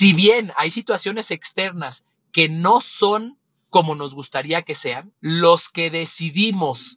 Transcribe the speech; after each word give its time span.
si 0.00 0.14
bien 0.14 0.50
hay 0.56 0.70
situaciones 0.70 1.30
externas 1.30 2.04
que 2.32 2.48
no 2.48 2.80
son 2.80 3.36
como 3.68 3.94
nos 3.94 4.14
gustaría 4.14 4.62
que 4.62 4.74
sean, 4.74 5.12
los 5.20 5.68
que 5.68 5.90
decidimos 5.90 6.96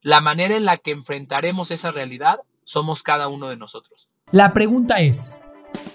la 0.00 0.20
manera 0.20 0.56
en 0.56 0.64
la 0.64 0.78
que 0.78 0.90
enfrentaremos 0.90 1.70
esa 1.70 1.92
realidad 1.92 2.40
somos 2.64 3.04
cada 3.04 3.28
uno 3.28 3.46
de 3.46 3.56
nosotros. 3.56 4.08
La 4.32 4.52
pregunta 4.52 4.98
es, 4.98 5.38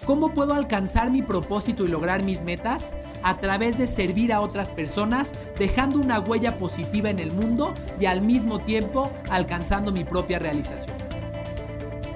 ¿cómo 0.05 0.33
puedo 0.33 0.53
alcanzar 0.53 1.11
mi 1.11 1.21
propósito 1.21 1.83
y 1.83 1.89
lograr 1.89 2.23
mis 2.23 2.41
metas? 2.41 2.93
A 3.23 3.39
través 3.39 3.77
de 3.77 3.85
servir 3.85 4.31
a 4.31 4.39
otras 4.39 4.69
personas, 4.69 5.33
dejando 5.59 5.99
una 5.99 6.21
huella 6.21 6.57
positiva 6.57 7.09
en 7.09 7.19
el 7.19 7.33
mundo 7.33 7.73
y 7.99 8.05
al 8.05 8.21
mismo 8.21 8.59
tiempo 8.59 9.11
alcanzando 9.29 9.91
mi 9.91 10.05
propia 10.05 10.39
realización. 10.39 10.95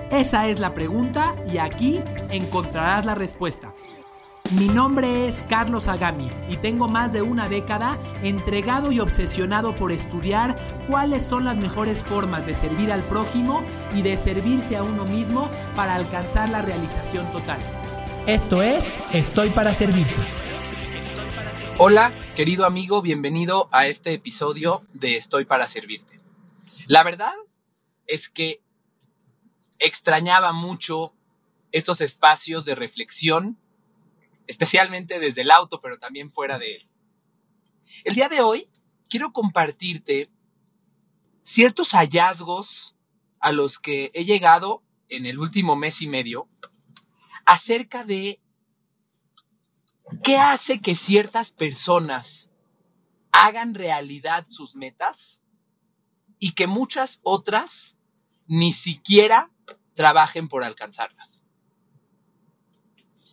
Esa 0.09 0.47
es 0.47 0.61
la 0.61 0.73
pregunta 0.73 1.35
y 1.51 1.57
aquí 1.57 1.99
encontrarás 2.29 3.05
la 3.05 3.15
respuesta. 3.15 3.70
Mi 4.59 4.67
nombre 4.67 5.29
es 5.29 5.43
Carlos 5.47 5.87
Agami 5.87 6.29
y 6.49 6.57
tengo 6.57 6.89
más 6.89 7.13
de 7.13 7.21
una 7.21 7.47
década 7.47 7.97
entregado 8.21 8.91
y 8.91 8.99
obsesionado 8.99 9.73
por 9.73 9.93
estudiar 9.93 10.57
cuáles 10.87 11.25
son 11.25 11.45
las 11.45 11.55
mejores 11.55 12.03
formas 12.03 12.45
de 12.45 12.53
servir 12.53 12.91
al 12.91 13.01
prójimo 13.03 13.63
y 13.95 14.01
de 14.01 14.17
servirse 14.17 14.75
a 14.75 14.83
uno 14.83 15.05
mismo 15.05 15.49
para 15.73 15.95
alcanzar 15.95 16.49
la 16.49 16.61
realización 16.61 17.31
total. 17.31 17.61
Esto 18.27 18.61
es 18.61 18.99
Estoy 19.13 19.51
para 19.51 19.73
Servirte. 19.73 20.21
Hola, 21.77 22.11
querido 22.35 22.65
amigo, 22.65 23.01
bienvenido 23.01 23.69
a 23.71 23.87
este 23.87 24.13
episodio 24.13 24.81
de 24.91 25.15
Estoy 25.15 25.45
para 25.45 25.69
Servirte. 25.69 26.19
La 26.87 27.03
verdad 27.03 27.35
es 28.05 28.27
que 28.27 28.59
extrañaba 29.79 30.51
mucho 30.51 31.13
estos 31.71 32.01
espacios 32.01 32.65
de 32.65 32.75
reflexión 32.75 33.57
especialmente 34.51 35.17
desde 35.17 35.41
el 35.41 35.51
auto, 35.51 35.79
pero 35.81 35.97
también 35.97 36.29
fuera 36.29 36.59
de 36.59 36.75
él. 36.75 36.81
El 38.03 38.15
día 38.15 38.27
de 38.27 38.41
hoy 38.41 38.67
quiero 39.09 39.31
compartirte 39.31 40.29
ciertos 41.43 41.91
hallazgos 41.91 42.93
a 43.39 43.53
los 43.53 43.79
que 43.79 44.11
he 44.13 44.25
llegado 44.25 44.83
en 45.07 45.25
el 45.25 45.39
último 45.39 45.77
mes 45.77 46.01
y 46.01 46.09
medio 46.09 46.49
acerca 47.45 48.03
de 48.03 48.41
qué 50.21 50.35
hace 50.37 50.81
que 50.81 50.95
ciertas 50.95 51.53
personas 51.53 52.51
hagan 53.31 53.73
realidad 53.73 54.45
sus 54.49 54.75
metas 54.75 55.41
y 56.39 56.53
que 56.55 56.67
muchas 56.67 57.21
otras 57.23 57.95
ni 58.47 58.73
siquiera 58.73 59.49
trabajen 59.95 60.49
por 60.49 60.65
alcanzarlas. 60.65 61.41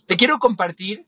Te 0.07 0.17
quiero 0.17 0.39
compartir 0.39 1.08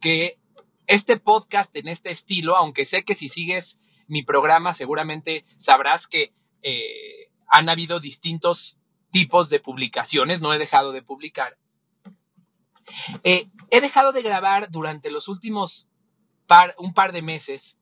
que 0.00 0.38
este 0.86 1.18
podcast 1.18 1.74
en 1.76 1.88
este 1.88 2.10
estilo, 2.10 2.56
aunque 2.56 2.84
sé 2.84 3.04
que 3.04 3.14
si 3.14 3.28
sigues 3.28 3.78
mi 4.08 4.24
programa 4.24 4.74
seguramente 4.74 5.44
sabrás 5.58 6.06
que 6.08 6.32
eh, 6.62 7.30
han 7.46 7.68
habido 7.68 8.00
distintos 8.00 8.76
tipos 9.12 9.48
de 9.50 9.60
publicaciones, 9.60 10.40
no 10.40 10.52
he 10.52 10.58
dejado 10.58 10.92
de 10.92 11.02
publicar. 11.02 11.56
Eh, 13.22 13.46
he 13.70 13.80
dejado 13.80 14.12
de 14.12 14.22
grabar 14.22 14.70
durante 14.70 15.10
los 15.10 15.28
últimos 15.28 15.86
un 16.78 16.94
par 16.94 17.12
de 17.12 17.22
meses 17.22 17.76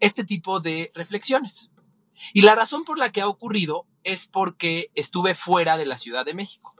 este 0.00 0.24
tipo 0.24 0.60
de 0.60 0.90
reflexiones. 0.94 1.70
Y 2.32 2.40
la 2.40 2.54
razón 2.54 2.84
por 2.84 2.98
la 2.98 3.12
que 3.12 3.20
ha 3.20 3.28
ocurrido 3.28 3.84
es 4.02 4.26
porque 4.28 4.86
estuve 4.94 5.34
fuera 5.34 5.76
de 5.76 5.84
la 5.84 5.98
Ciudad 5.98 6.24
de 6.24 6.32
México 6.32 6.74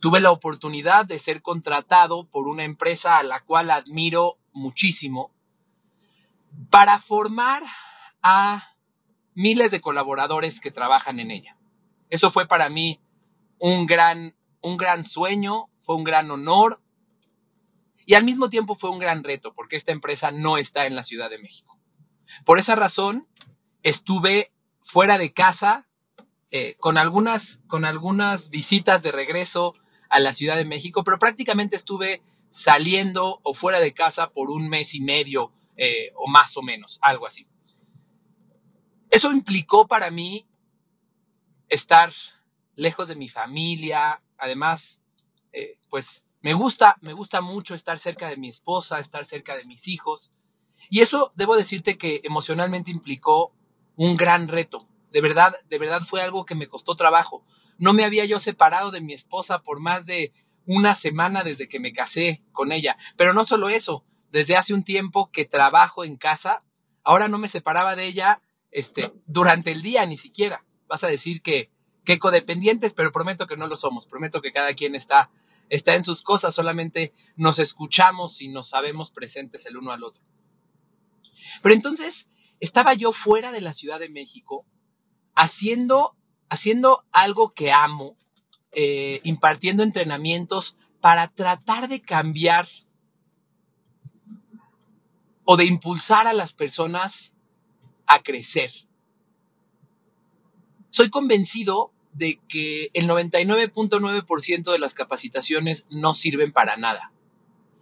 tuve 0.00 0.20
la 0.20 0.32
oportunidad 0.32 1.06
de 1.06 1.18
ser 1.18 1.42
contratado 1.42 2.24
por 2.24 2.48
una 2.48 2.64
empresa 2.64 3.18
a 3.18 3.22
la 3.22 3.40
cual 3.40 3.70
admiro 3.70 4.38
muchísimo 4.52 5.30
para 6.70 7.00
formar 7.00 7.62
a 8.22 8.70
miles 9.34 9.70
de 9.70 9.80
colaboradores 9.80 10.60
que 10.60 10.70
trabajan 10.70 11.20
en 11.20 11.30
ella. 11.30 11.56
Eso 12.08 12.30
fue 12.30 12.48
para 12.48 12.68
mí 12.68 12.98
un 13.58 13.86
gran, 13.86 14.34
un 14.62 14.76
gran 14.76 15.04
sueño, 15.04 15.66
fue 15.84 15.96
un 15.96 16.04
gran 16.04 16.30
honor 16.30 16.80
y 18.06 18.14
al 18.14 18.24
mismo 18.24 18.48
tiempo 18.48 18.74
fue 18.74 18.90
un 18.90 18.98
gran 18.98 19.22
reto 19.22 19.52
porque 19.54 19.76
esta 19.76 19.92
empresa 19.92 20.30
no 20.30 20.56
está 20.56 20.86
en 20.86 20.96
la 20.96 21.04
Ciudad 21.04 21.30
de 21.30 21.38
México. 21.38 21.78
Por 22.44 22.58
esa 22.58 22.74
razón 22.74 23.28
estuve 23.82 24.50
fuera 24.82 25.18
de 25.18 25.32
casa 25.32 25.86
eh, 26.50 26.74
con, 26.78 26.98
algunas, 26.98 27.60
con 27.68 27.84
algunas 27.84 28.50
visitas 28.50 29.02
de 29.02 29.12
regreso 29.12 29.74
a 30.10 30.20
la 30.20 30.32
Ciudad 30.32 30.56
de 30.56 30.64
México, 30.64 31.02
pero 31.04 31.18
prácticamente 31.18 31.76
estuve 31.76 32.20
saliendo 32.50 33.40
o 33.42 33.54
fuera 33.54 33.78
de 33.80 33.94
casa 33.94 34.28
por 34.30 34.50
un 34.50 34.68
mes 34.68 34.94
y 34.94 35.00
medio 35.00 35.52
eh, 35.76 36.12
o 36.16 36.28
más 36.28 36.56
o 36.56 36.62
menos, 36.62 36.98
algo 37.00 37.26
así. 37.26 37.46
Eso 39.10 39.32
implicó 39.32 39.86
para 39.86 40.10
mí 40.10 40.46
estar 41.68 42.12
lejos 42.76 43.08
de 43.08 43.14
mi 43.14 43.28
familia, 43.28 44.20
además, 44.36 45.00
eh, 45.52 45.78
pues 45.88 46.24
me 46.42 46.54
gusta, 46.54 46.96
me 47.00 47.12
gusta 47.12 47.40
mucho 47.40 47.74
estar 47.74 47.98
cerca 47.98 48.28
de 48.28 48.36
mi 48.36 48.48
esposa, 48.48 48.98
estar 48.98 49.24
cerca 49.24 49.56
de 49.56 49.64
mis 49.64 49.86
hijos, 49.88 50.30
y 50.88 51.00
eso 51.00 51.32
debo 51.36 51.56
decirte 51.56 51.98
que 51.98 52.20
emocionalmente 52.24 52.90
implicó 52.90 53.52
un 53.96 54.16
gran 54.16 54.48
reto. 54.48 54.86
De 55.12 55.20
verdad, 55.20 55.54
de 55.68 55.78
verdad 55.78 56.00
fue 56.02 56.22
algo 56.22 56.44
que 56.44 56.54
me 56.54 56.68
costó 56.68 56.94
trabajo. 56.94 57.44
No 57.80 57.94
me 57.94 58.04
había 58.04 58.26
yo 58.26 58.38
separado 58.38 58.90
de 58.90 59.00
mi 59.00 59.14
esposa 59.14 59.62
por 59.62 59.80
más 59.80 60.04
de 60.04 60.34
una 60.66 60.94
semana 60.94 61.42
desde 61.42 61.66
que 61.66 61.80
me 61.80 61.94
casé 61.94 62.42
con 62.52 62.72
ella. 62.72 62.98
Pero 63.16 63.32
no 63.32 63.46
solo 63.46 63.70
eso, 63.70 64.04
desde 64.30 64.54
hace 64.54 64.74
un 64.74 64.84
tiempo 64.84 65.30
que 65.32 65.46
trabajo 65.46 66.04
en 66.04 66.18
casa, 66.18 66.62
ahora 67.02 67.26
no 67.26 67.38
me 67.38 67.48
separaba 67.48 67.96
de 67.96 68.06
ella 68.06 68.42
este, 68.70 69.10
durante 69.26 69.72
el 69.72 69.80
día 69.80 70.04
ni 70.04 70.18
siquiera. 70.18 70.62
Vas 70.88 71.04
a 71.04 71.08
decir 71.08 71.40
que, 71.40 71.70
que 72.04 72.18
codependientes, 72.18 72.92
pero 72.92 73.12
prometo 73.12 73.46
que 73.46 73.56
no 73.56 73.66
lo 73.66 73.78
somos. 73.78 74.06
Prometo 74.06 74.42
que 74.42 74.52
cada 74.52 74.74
quien 74.74 74.94
está, 74.94 75.30
está 75.70 75.94
en 75.94 76.04
sus 76.04 76.20
cosas, 76.20 76.54
solamente 76.54 77.14
nos 77.34 77.58
escuchamos 77.58 78.42
y 78.42 78.48
nos 78.48 78.68
sabemos 78.68 79.10
presentes 79.10 79.64
el 79.64 79.78
uno 79.78 79.90
al 79.90 80.04
otro. 80.04 80.20
Pero 81.62 81.74
entonces 81.74 82.28
estaba 82.60 82.92
yo 82.92 83.12
fuera 83.12 83.52
de 83.52 83.62
la 83.62 83.72
Ciudad 83.72 83.98
de 83.98 84.10
México 84.10 84.66
haciendo 85.34 86.14
haciendo 86.50 87.04
algo 87.12 87.54
que 87.54 87.72
amo, 87.72 88.16
eh, 88.72 89.20
impartiendo 89.24 89.82
entrenamientos 89.82 90.76
para 91.00 91.28
tratar 91.28 91.88
de 91.88 92.02
cambiar 92.02 92.68
o 95.44 95.56
de 95.56 95.64
impulsar 95.64 96.26
a 96.26 96.32
las 96.32 96.52
personas 96.52 97.32
a 98.06 98.20
crecer. 98.20 98.70
Soy 100.90 101.08
convencido 101.08 101.92
de 102.12 102.40
que 102.48 102.90
el 102.92 103.08
99.9% 103.08 104.72
de 104.72 104.78
las 104.78 104.92
capacitaciones 104.92 105.86
no 105.88 106.12
sirven 106.12 106.52
para 106.52 106.76
nada. 106.76 107.12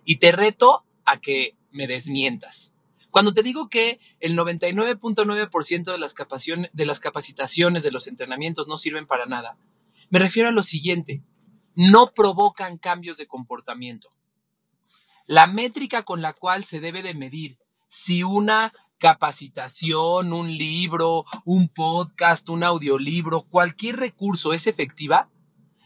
Y 0.05 0.19
te 0.19 0.33
reto 0.33 0.84
a 1.07 1.19
que 1.19 1.55
me 1.73 1.87
desmientas. 1.87 2.75
Cuando 3.11 3.33
te 3.33 3.43
digo 3.43 3.69
que 3.69 4.01
el 4.21 4.37
99.9% 4.37 5.93
de 5.93 5.99
las, 5.99 6.15
de 6.73 6.87
las 6.87 7.01
capacitaciones, 7.01 7.83
de 7.83 7.91
los 7.91 8.07
entrenamientos 8.07 8.69
no 8.69 8.77
sirven 8.77 9.07
para 9.07 9.27
nada, 9.27 9.57
me 10.11 10.19
refiero 10.19 10.49
a 10.49 10.53
lo 10.53 10.63
siguiente, 10.63 11.23
no 11.75 12.13
provocan 12.15 12.79
cambios 12.79 13.17
de 13.17 13.27
comportamiento. 13.27 14.09
La 15.27 15.47
métrica 15.47 16.05
con 16.05 16.23
la 16.23 16.33
cual 16.33 16.65
se 16.65 16.81
debe 16.81 17.03
de 17.03 17.15
medir 17.15 17.59
si 17.89 18.23
una 18.23 18.73
capacitación, 18.99 20.33
un 20.33 20.57
libro, 20.57 21.25
un 21.45 21.69
podcast, 21.69 22.49
un 22.49 22.65
audiolibro, 22.65 23.43
cualquier 23.43 23.97
recurso 23.97 24.53
es 24.53 24.67
efectiva, 24.67 25.31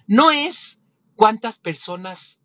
no 0.07 0.31
es 0.31 0.79
cuántas 1.15 1.59
personas 1.59 2.41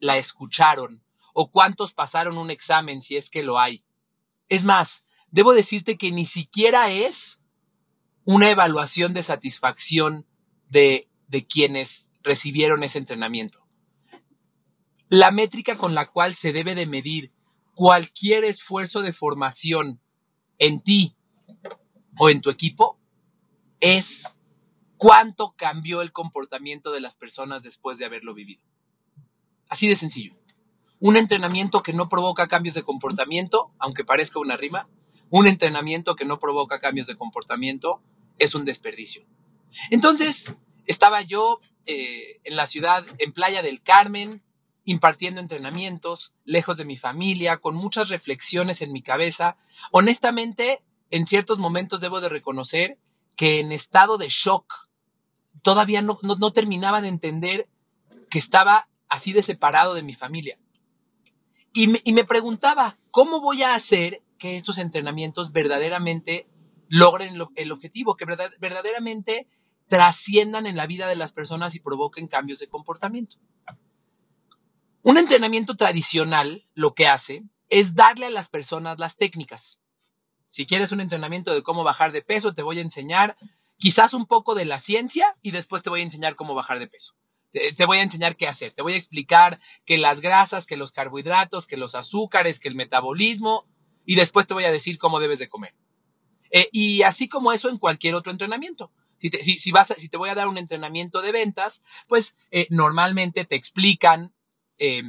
la 0.00 0.16
escucharon 0.16 1.02
o 1.34 1.50
cuántos 1.50 1.92
pasaron 1.92 2.38
un 2.38 2.50
examen 2.50 3.02
si 3.02 3.16
es 3.16 3.30
que 3.30 3.42
lo 3.42 3.58
hay. 3.58 3.84
Es 4.48 4.64
más, 4.64 5.04
debo 5.30 5.52
decirte 5.52 5.96
que 5.98 6.10
ni 6.10 6.24
siquiera 6.24 6.90
es 6.90 7.40
una 8.24 8.50
evaluación 8.50 9.14
de 9.14 9.22
satisfacción 9.22 10.26
de, 10.68 11.08
de 11.28 11.46
quienes 11.46 12.10
recibieron 12.22 12.82
ese 12.82 12.98
entrenamiento. 12.98 13.60
La 15.08 15.30
métrica 15.30 15.78
con 15.78 15.94
la 15.94 16.10
cual 16.10 16.34
se 16.34 16.52
debe 16.52 16.74
de 16.74 16.86
medir 16.86 17.32
cualquier 17.74 18.44
esfuerzo 18.44 19.00
de 19.00 19.12
formación 19.12 20.00
en 20.58 20.82
ti 20.82 21.16
o 22.18 22.28
en 22.28 22.42
tu 22.42 22.50
equipo 22.50 22.98
es 23.80 24.24
cuánto 24.96 25.54
cambió 25.56 26.02
el 26.02 26.12
comportamiento 26.12 26.90
de 26.90 27.00
las 27.00 27.16
personas 27.16 27.62
después 27.62 27.96
de 27.98 28.04
haberlo 28.04 28.34
vivido. 28.34 28.62
Así 29.68 29.88
de 29.88 29.96
sencillo. 29.96 30.34
Un 31.00 31.16
entrenamiento 31.16 31.82
que 31.82 31.92
no 31.92 32.08
provoca 32.08 32.48
cambios 32.48 32.74
de 32.74 32.82
comportamiento, 32.82 33.70
aunque 33.78 34.04
parezca 34.04 34.40
una 34.40 34.56
rima, 34.56 34.88
un 35.30 35.46
entrenamiento 35.46 36.14
que 36.14 36.24
no 36.24 36.38
provoca 36.38 36.80
cambios 36.80 37.06
de 37.06 37.16
comportamiento 37.16 38.00
es 38.38 38.54
un 38.54 38.64
desperdicio. 38.64 39.24
Entonces, 39.90 40.52
estaba 40.86 41.22
yo 41.22 41.60
eh, 41.86 42.40
en 42.44 42.56
la 42.56 42.66
ciudad, 42.66 43.04
en 43.18 43.32
Playa 43.32 43.62
del 43.62 43.82
Carmen, 43.82 44.42
impartiendo 44.84 45.40
entrenamientos, 45.40 46.32
lejos 46.44 46.78
de 46.78 46.86
mi 46.86 46.96
familia, 46.96 47.58
con 47.58 47.74
muchas 47.74 48.08
reflexiones 48.08 48.80
en 48.80 48.92
mi 48.92 49.02
cabeza. 49.02 49.56
Honestamente, 49.92 50.80
en 51.10 51.26
ciertos 51.26 51.58
momentos 51.58 52.00
debo 52.00 52.20
de 52.20 52.30
reconocer 52.30 52.96
que 53.36 53.60
en 53.60 53.70
estado 53.70 54.18
de 54.18 54.28
shock 54.28 54.88
todavía 55.62 56.00
no, 56.00 56.18
no, 56.22 56.52
terminaba 56.52 57.02
de 57.02 57.08
entender 57.08 57.66
que 58.30 58.38
estaba 58.38 58.88
así 59.08 59.32
de 59.32 59.42
separado 59.42 59.94
de 59.94 60.02
mi 60.02 60.14
familia. 60.14 60.58
Y 61.80 62.12
me, 62.12 62.24
preguntaba, 62.24 62.96
¿cómo 63.12 63.40
voy 63.40 63.62
a 63.62 63.74
hacer 63.74 64.20
que 64.36 64.56
estos 64.56 64.78
entrenamientos 64.78 65.52
verdaderamente 65.52 66.48
logren 66.88 67.40
el 67.54 67.72
objetivo, 67.72 68.16
que 68.16 68.24
verdaderamente 68.24 69.46
trasciendan 69.88 70.66
en 70.66 70.76
la 70.76 70.86
vida 70.86 71.06
de 71.06 71.14
las 71.14 71.32
personas 71.32 71.74
y 71.76 71.80
provoquen 71.80 72.26
cambios 72.26 72.58
de 72.58 72.68
comportamiento. 72.68 73.36
Un 75.02 75.18
entrenamiento 75.18 75.76
tradicional 75.76 76.64
lo 76.74 76.94
que 76.94 77.06
hace 77.06 77.44
es 77.68 77.94
darle 77.94 78.26
a 78.26 78.30
las 78.30 78.48
personas 78.48 78.98
las 78.98 79.16
técnicas. 79.16 79.78
Si 80.48 80.66
quieres 80.66 80.92
un 80.92 81.00
entrenamiento 81.00 81.54
de 81.54 81.62
cómo 81.62 81.84
bajar 81.84 82.12
de 82.12 82.22
peso, 82.22 82.54
te 82.54 82.62
voy 82.62 82.78
a 82.78 82.82
enseñar 82.82 83.36
quizás 83.76 84.14
un 84.14 84.26
poco 84.26 84.54
de 84.54 84.64
la 84.64 84.78
ciencia 84.78 85.36
y 85.42 85.52
después 85.52 85.82
te 85.82 85.90
voy 85.90 86.00
a 86.00 86.04
enseñar 86.04 86.34
cómo 86.34 86.54
bajar 86.54 86.78
de 86.80 86.88
peso. 86.88 87.14
Te, 87.52 87.86
voy 87.86 87.98
a 87.98 88.02
enseñar 88.02 88.36
qué 88.36 88.46
hacer. 88.46 88.72
Te 88.72 88.82
voy 88.82 88.94
a 88.94 88.98
explicar 88.98 89.58
que 89.86 89.96
las 89.96 90.20
grasas, 90.20 90.66
que 90.66 90.76
los 90.76 90.92
carbohidratos, 90.92 91.66
que 91.66 91.76
los 91.76 91.94
azúcares, 91.94 92.60
que 92.60 92.68
el 92.68 92.74
metabolismo 92.74 93.64
y 94.04 94.16
después 94.16 94.46
te 94.46 94.54
voy 94.54 94.64
a 94.64 94.70
decir 94.70 94.98
cómo 94.98 95.18
debes 95.18 95.38
de 95.38 95.48
comer. 95.48 95.74
Eh, 96.50 96.68
y 96.72 97.02
así 97.02 97.28
como 97.28 97.52
eso 97.52 97.68
en 97.68 97.78
cualquier 97.78 98.14
otro 98.14 98.32
entrenamiento. 98.32 98.90
Si 99.18 99.30
te, 99.30 99.42
si, 99.42 99.70
vas 99.72 99.92
si 99.96 100.08
te 100.08 100.16
voy 100.16 100.28
a 100.28 100.34
dar 100.34 100.46
un 100.46 100.58
entrenamiento 100.58 101.20
de 101.20 101.32
ventas, 101.32 101.82
pues 102.06 102.34
eh, 102.50 102.66
normalmente 102.70 103.44
te 103.44 103.56
explican, 103.56 104.32
eh, 104.78 105.02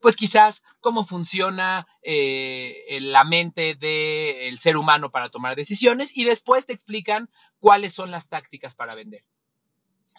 pues 0.00 0.16
quizás 0.16 0.62
cómo 0.80 1.06
funciona 1.06 1.86
la 2.02 3.24
mente 3.24 3.74
del 3.74 4.58
ser 4.58 4.76
humano 4.76 5.10
para 5.10 5.30
tomar 5.30 5.56
decisiones 5.56 6.14
y 6.14 6.24
después 6.24 6.66
te 6.66 6.74
explican 6.74 7.30
cuáles 7.58 7.94
son 7.94 8.10
las 8.10 8.28
tácticas 8.28 8.74
para 8.74 8.94
vender. 8.94 9.22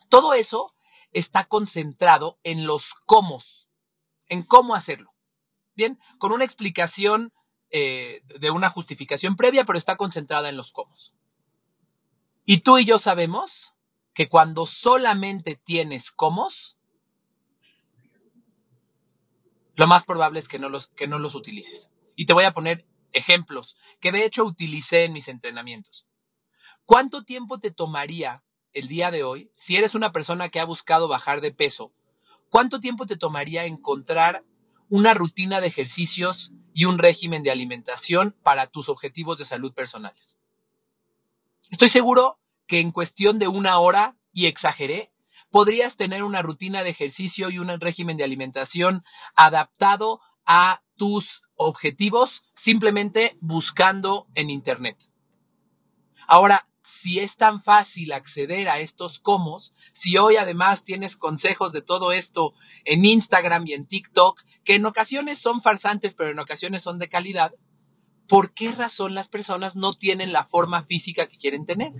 Todo 0.09 0.33
eso 0.33 0.73
está 1.15 1.45
concentrado 1.45 2.37
en 2.43 2.67
los 2.67 2.93
cómo, 3.05 3.41
en 4.27 4.43
cómo 4.43 4.75
hacerlo. 4.75 5.11
Bien, 5.73 5.97
con 6.19 6.33
una 6.33 6.43
explicación 6.43 7.31
eh, 7.69 8.21
de 8.37 8.51
una 8.51 8.69
justificación 8.69 9.37
previa, 9.37 9.63
pero 9.63 9.77
está 9.77 9.95
concentrada 9.95 10.49
en 10.49 10.57
los 10.57 10.73
cómo. 10.73 10.93
Y 12.43 12.59
tú 12.61 12.77
y 12.77 12.85
yo 12.85 12.99
sabemos 12.99 13.73
que 14.13 14.27
cuando 14.27 14.65
solamente 14.65 15.55
tienes 15.63 16.11
cómo, 16.11 16.49
lo 19.75 19.87
más 19.87 20.03
probable 20.03 20.39
es 20.39 20.49
que 20.49 20.59
no, 20.59 20.67
los, 20.67 20.87
que 20.87 21.07
no 21.07 21.17
los 21.17 21.33
utilices. 21.33 21.89
Y 22.17 22.25
te 22.25 22.33
voy 22.33 22.43
a 22.43 22.53
poner 22.53 22.85
ejemplos 23.13 23.77
que 24.01 24.11
de 24.11 24.25
hecho 24.25 24.43
utilicé 24.43 25.05
en 25.05 25.13
mis 25.13 25.29
entrenamientos. 25.29 26.05
¿Cuánto 26.83 27.23
tiempo 27.23 27.59
te 27.59 27.71
tomaría 27.71 28.43
el 28.75 28.87
día 28.87 29.09
de 29.09 29.23
hoy, 29.23 29.49
si 29.55 29.77
eres 29.77 29.95
una 29.95 30.11
persona 30.11 30.49
que 30.49 30.59
ha 30.59 30.65
buscado 30.65 31.07
bajar 31.07 31.41
de 31.41 31.51
peso, 31.51 31.91
cuánto 32.49 32.79
tiempo 32.79 33.07
te 33.07 33.17
tomaría 33.17 33.65
encontrar 33.65 34.43
una 34.89 35.13
rutina 35.13 35.61
de 35.61 35.67
ejercicios 35.67 36.51
y 36.73 36.85
un 36.85 36.99
régimen 36.99 37.41
de 37.41 37.51
alimentación 37.51 38.35
para 38.43 38.67
tus 38.67 38.89
objetivos 38.89 39.37
de 39.37 39.45
salud 39.45 39.73
personales. 39.73 40.37
Estoy 41.71 41.89
seguro 41.89 42.37
que 42.67 42.79
en 42.79 42.91
cuestión 42.91 43.39
de 43.39 43.47
una 43.47 43.79
hora, 43.79 44.15
y 44.31 44.47
exageré, 44.47 45.11
podrías 45.49 45.95
tener 45.95 46.23
una 46.23 46.41
rutina 46.41 46.83
de 46.83 46.89
ejercicio 46.89 47.49
y 47.49 47.59
un 47.59 47.79
régimen 47.79 48.17
de 48.17 48.25
alimentación 48.25 49.03
adaptado 49.35 50.19
a 50.45 50.81
tus 50.97 51.41
objetivos 51.55 52.43
simplemente 52.53 53.37
buscando 53.39 54.27
en 54.35 54.49
Internet. 54.49 54.97
Ahora, 56.27 56.67
si 56.85 57.19
es 57.19 57.35
tan 57.35 57.61
fácil 57.61 58.11
acceder 58.11 58.69
a 58.69 58.79
estos 58.79 59.19
comos, 59.19 59.73
si 59.93 60.17
hoy 60.17 60.37
además 60.37 60.83
tienes 60.83 61.15
consejos 61.15 61.73
de 61.73 61.81
todo 61.81 62.11
esto 62.11 62.53
en 62.83 63.05
Instagram 63.05 63.67
y 63.67 63.73
en 63.73 63.87
TikTok, 63.87 64.41
que 64.63 64.75
en 64.75 64.85
ocasiones 64.85 65.39
son 65.39 65.61
farsantes, 65.61 66.15
pero 66.15 66.31
en 66.31 66.39
ocasiones 66.39 66.83
son 66.83 66.99
de 66.99 67.09
calidad, 67.09 67.53
¿por 68.27 68.53
qué 68.53 68.71
razón 68.71 69.13
las 69.13 69.27
personas 69.27 69.75
no 69.75 69.93
tienen 69.93 70.31
la 70.31 70.45
forma 70.45 70.83
física 70.83 71.27
que 71.27 71.37
quieren 71.37 71.65
tener? 71.65 71.91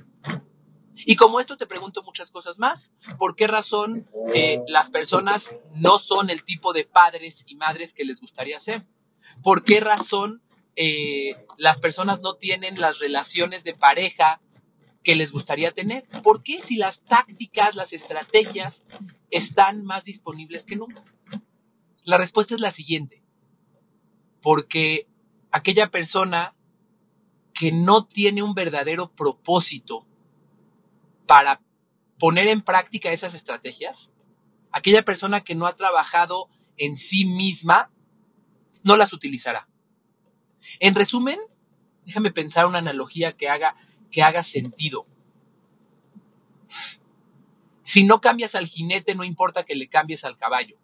Y 0.96 1.16
como 1.16 1.40
esto 1.40 1.58
te 1.58 1.68
pregunto 1.68 2.04
muchas 2.04 2.32
cosas 2.32 2.58
más. 2.58 2.94
¿Por 3.18 3.36
qué 3.36 3.48
razón 3.48 4.08
eh, 4.34 4.62
las 4.68 4.90
personas 4.90 5.54
no 5.74 5.98
son 5.98 6.30
el 6.30 6.44
tipo 6.46 6.72
de 6.72 6.86
padres 6.86 7.44
y 7.48 7.56
madres 7.56 7.94
que 7.94 8.06
les 8.06 8.22
gustaría 8.22 8.60
ser? 8.60 8.84
¿Por 9.44 9.64
qué 9.64 9.82
razón 9.82 10.42
eh, 10.78 11.36
las 11.58 11.80
personas 11.80 12.22
no 12.22 12.36
tienen 12.36 12.80
las 12.80 13.00
relaciones 13.00 13.64
de 13.64 13.76
pareja 13.76 14.42
que 15.06 15.16
les 15.16 15.32
gustaría 15.32 15.72
tener. 15.72 16.04
¿Por 16.24 16.44
qué 16.44 16.62
si 16.64 16.76
las 16.76 17.00
tácticas, 17.06 17.76
las 17.76 17.94
estrategias 17.94 18.84
están 19.30 19.86
más 19.86 20.04
disponibles 20.04 20.66
que 20.66 20.76
nunca? 20.76 21.04
La 22.04 22.18
respuesta 22.18 22.56
es 22.56 22.60
la 22.60 22.72
siguiente. 22.72 23.24
Porque 24.42 25.08
aquella 25.52 25.90
persona 25.92 26.56
que 27.54 27.72
no 27.72 28.06
tiene 28.06 28.44
un 28.44 28.54
verdadero 28.54 29.12
propósito 29.12 30.06
para 31.26 31.62
poner 32.20 32.48
en 32.48 32.62
práctica 32.62 33.12
esas 33.12 33.34
estrategias, 33.34 34.12
aquella 34.72 35.04
persona 35.04 35.42
que 35.42 35.56
no 35.56 35.68
ha 35.68 35.76
trabajado 35.76 36.50
en 36.78 36.98
sí 36.98 37.26
misma, 37.26 37.92
no 38.84 38.98
las 38.98 39.14
utilizará. 39.14 39.68
En 40.80 40.96
resumen, 40.96 41.40
déjame 42.06 42.32
pensar 42.32 42.66
una 42.66 42.80
analogía 42.80 43.34
que 43.34 43.50
haga 43.50 43.76
que 44.12 44.24
haga 44.24 44.44
sentido. 44.44 45.06
Si 47.84 48.04
no 48.04 48.20
cambias 48.20 48.56
al 48.56 48.68
jinete, 48.68 49.14
no 49.16 49.24
importa 49.24 49.64
que 49.64 49.76
le 49.76 49.88
cambies 49.88 50.26
al 50.26 50.38
caballo, 50.38 50.78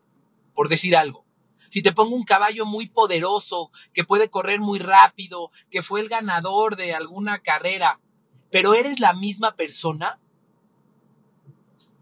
por 0.53 0.69
decir 0.69 0.95
algo. 0.95 1.25
Si 1.69 1.81
te 1.81 1.94
pongo 1.94 2.15
un 2.15 2.23
caballo 2.23 2.65
muy 2.65 2.89
poderoso, 2.89 3.71
que 3.94 4.03
puede 4.03 4.29
correr 4.29 4.59
muy 4.59 4.79
rápido, 4.79 5.51
que 5.69 5.81
fue 5.81 6.01
el 6.01 6.09
ganador 6.09 6.75
de 6.75 6.94
alguna 6.94 7.39
carrera, 7.39 8.00
pero 8.51 8.73
eres 8.73 9.00
la 9.00 9.13
misma 9.13 9.56
persona, 9.56 10.19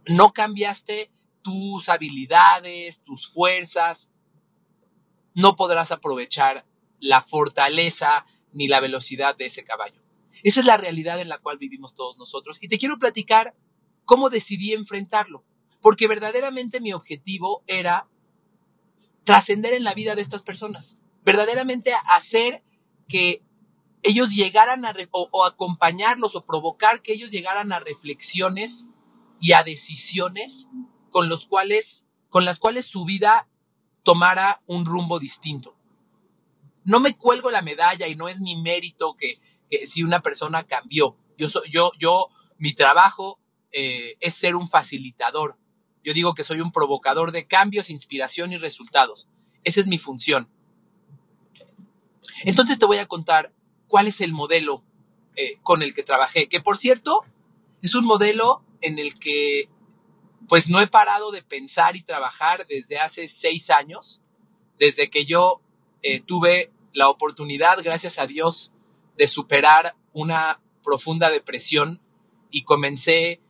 no 0.08 0.34
cambiaste 0.34 1.12
tus 1.44 1.88
habilidades, 1.88 3.02
tus 3.04 3.32
fuerzas, 3.32 4.12
no 5.36 5.56
podrás 5.56 5.92
aprovechar 5.92 6.66
la 7.00 7.22
fortaleza 7.22 8.26
ni 8.52 8.68
la 8.68 8.80
velocidad 8.80 9.38
de 9.38 9.46
ese 9.46 9.64
caballo. 9.64 9.99
Esa 10.44 10.60
es 10.60 10.66
la 10.66 10.78
realidad 10.78 11.20
en 11.20 11.30
la 11.30 11.40
cual 11.40 11.58
vivimos 11.58 11.96
todos 11.96 12.18
nosotros. 12.18 12.58
Y 12.62 12.68
te 12.68 12.78
quiero 12.78 12.98
platicar 12.98 13.54
cómo 14.06 14.30
decidí 14.30 14.74
enfrentarlo. 14.74 15.44
Porque 15.82 16.08
verdaderamente 16.08 16.82
mi 16.82 16.94
objetivo 16.94 17.64
era 17.68 18.08
trascender 19.24 19.74
en 19.74 19.84
la 19.84 19.94
vida 19.94 20.16
de 20.16 20.22
estas 20.22 20.42
personas. 20.42 20.98
Verdaderamente 21.24 21.94
hacer 22.10 22.64
que 23.08 23.44
ellos 24.02 24.34
llegaran 24.34 24.86
a, 24.86 24.96
o, 25.12 25.46
acompañarlos 25.46 26.36
o 26.36 26.46
provocar 26.46 27.02
que 27.02 27.14
ellos 27.14 27.32
llegaran 27.32 27.72
a 27.72 27.80
reflexiones 27.80 28.88
y 29.40 29.54
a 29.54 29.64
decisiones 29.64 30.70
con 31.10 31.30
los 31.30 31.46
cuales, 31.46 32.08
con 32.30 32.46
las 32.46 32.60
cuales 32.60 32.86
su 32.86 33.06
vida 33.06 33.48
tomara 34.04 34.62
un 34.66 34.86
rumbo 34.86 35.20
distinto. 35.20 35.76
No 36.84 37.00
me 37.00 37.16
cuelgo 37.16 37.52
la 37.52 37.62
medalla 37.62 38.08
y 38.08 38.16
no 38.16 38.30
es 38.30 38.40
mi 38.40 38.56
mérito 38.56 39.16
que 39.16 39.40
que 39.70 39.88
si 39.88 40.04
una 40.04 40.22
persona 40.22 40.64
cambió. 40.64 41.16
Yo, 41.38 41.48
yo, 41.72 41.92
yo, 42.00 42.28
mi 42.58 42.74
trabajo 42.74 43.40
eh, 43.72 44.16
es 44.20 44.34
ser 44.34 44.56
un 44.56 44.70
facilitador. 44.70 45.56
Yo 46.04 46.14
digo 46.14 46.34
que 46.34 46.44
soy 46.44 46.62
un 46.62 46.72
provocador 46.72 47.32
de 47.32 47.48
cambios, 47.48 47.90
inspiración 47.90 48.52
y 48.52 48.58
resultados. 48.58 49.28
Esa 49.64 49.82
es 49.82 49.88
mi 49.88 50.00
función. 50.00 50.48
Entonces 52.44 52.80
te 52.80 52.86
voy 52.86 52.98
a 52.98 53.08
contar 53.08 53.52
cuál 53.88 54.08
es 54.08 54.22
el 54.22 54.32
modelo 54.32 54.84
eh, 55.36 55.58
con 55.62 55.82
el 55.82 55.94
que 55.94 56.04
trabajé, 56.04 56.48
que 56.48 56.62
por 56.62 56.78
cierto 56.78 57.22
es 57.82 57.96
un 57.96 58.06
modelo 58.06 58.62
en 58.82 59.00
el 59.00 59.20
que 59.20 59.70
pues 60.48 60.70
no 60.70 60.80
he 60.82 60.88
parado 60.88 61.32
de 61.32 61.44
pensar 61.44 61.96
y 61.96 62.04
trabajar 62.04 62.66
desde 62.68 63.00
hace 63.00 63.28
seis 63.28 63.70
años, 63.70 64.22
desde 64.80 65.10
que 65.10 65.26
yo 65.26 65.62
eh, 66.02 66.22
tuve 66.22 66.72
la 66.94 67.10
oportunidad, 67.10 67.78
gracias 67.84 68.18
a 68.20 68.26
Dios, 68.26 68.72
de 69.20 69.28
superar 69.28 69.96
una 70.14 70.62
profunda 70.82 71.30
depresión 71.30 72.00
y 72.50 72.64
comencé 72.64 73.42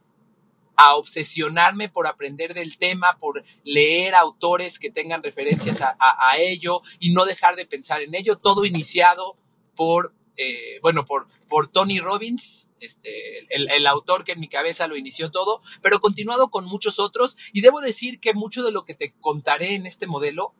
a 0.76 0.96
obsesionarme 0.96 1.90
por 1.90 2.08
aprender 2.08 2.56
del 2.56 2.80
tema, 2.80 3.18
por 3.20 3.44
leer 3.64 4.16
autores 4.16 4.80
que 4.80 4.90
tengan 4.90 5.22
referencias 5.22 5.80
a, 5.80 6.38
ello 6.40 6.82
y 7.00 7.14
no 7.14 7.24
dejar 7.26 7.56
de 7.56 7.68
pensar 7.68 8.02
en 8.02 8.16
ello. 8.16 8.38
Todo 8.38 8.66
iniciado 8.66 9.36
por, 9.76 10.12
eh, 10.38 10.80
bueno, 10.82 11.06
por, 11.06 11.28
por 11.48 11.68
Tony 11.72 12.00
Robbins, 12.00 12.68
este, 12.80 13.40
el, 13.54 13.70
el, 13.70 13.86
autor 13.86 14.24
que 14.24 14.32
en 14.32 14.40
mi 14.40 14.48
cabeza 14.48 14.88
lo 14.88 14.98
inició 14.98 15.30
todo, 15.30 15.62
pero 15.84 16.00
continuado 16.00 16.50
con 16.50 16.66
muchos 16.66 16.98
otros. 16.98 17.38
Y 17.54 17.62
debo 17.62 17.80
decir 17.80 18.20
que 18.20 18.34
mucho 18.34 18.64
de 18.64 18.72
lo 18.72 18.86
que 18.86 18.96
te 18.96 19.14
contaré 19.22 19.76
en 19.76 19.86
este 19.86 20.08
modelo 20.08 20.54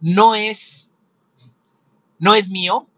no 0.00 0.34
es, 0.34 0.90
no 2.18 2.34
es 2.34 2.48
mío, 2.48 2.88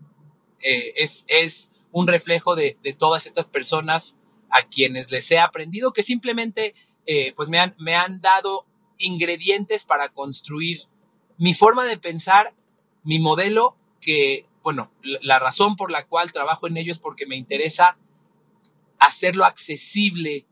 eh, 0.62 0.92
es, 0.96 1.24
es, 1.28 1.70
un 1.90 2.06
reflejo 2.06 2.54
de, 2.54 2.76
de, 2.82 2.92
todas 2.92 3.26
estas 3.26 3.48
personas 3.48 4.14
a 4.50 4.68
quienes 4.68 5.10
les 5.10 5.30
he 5.30 5.38
aprendido 5.38 5.92
que 5.94 6.02
simplemente 6.02 6.74
eh, 7.06 7.32
pues 7.34 7.48
me 7.48 7.58
han, 7.58 7.74
me 7.78 7.96
han 7.96 8.20
dado 8.20 8.66
ingredientes 8.98 9.84
para 9.84 10.10
construir 10.10 10.82
mi 11.38 11.54
forma 11.54 11.86
de 11.86 11.98
pensar, 11.98 12.52
mi 13.02 13.18
modelo, 13.18 13.76
que, 14.02 14.44
bueno, 14.62 14.90
la 15.02 15.38
razón 15.38 15.76
por 15.76 15.90
la 15.90 16.06
cual 16.06 16.32
trabajo 16.32 16.66
en 16.66 16.76
ello 16.76 16.92
es 16.92 16.98
porque 16.98 17.26
me 17.26 17.36
interesa 17.36 17.96
hacerlo 18.98 19.46
accesible 19.46 20.44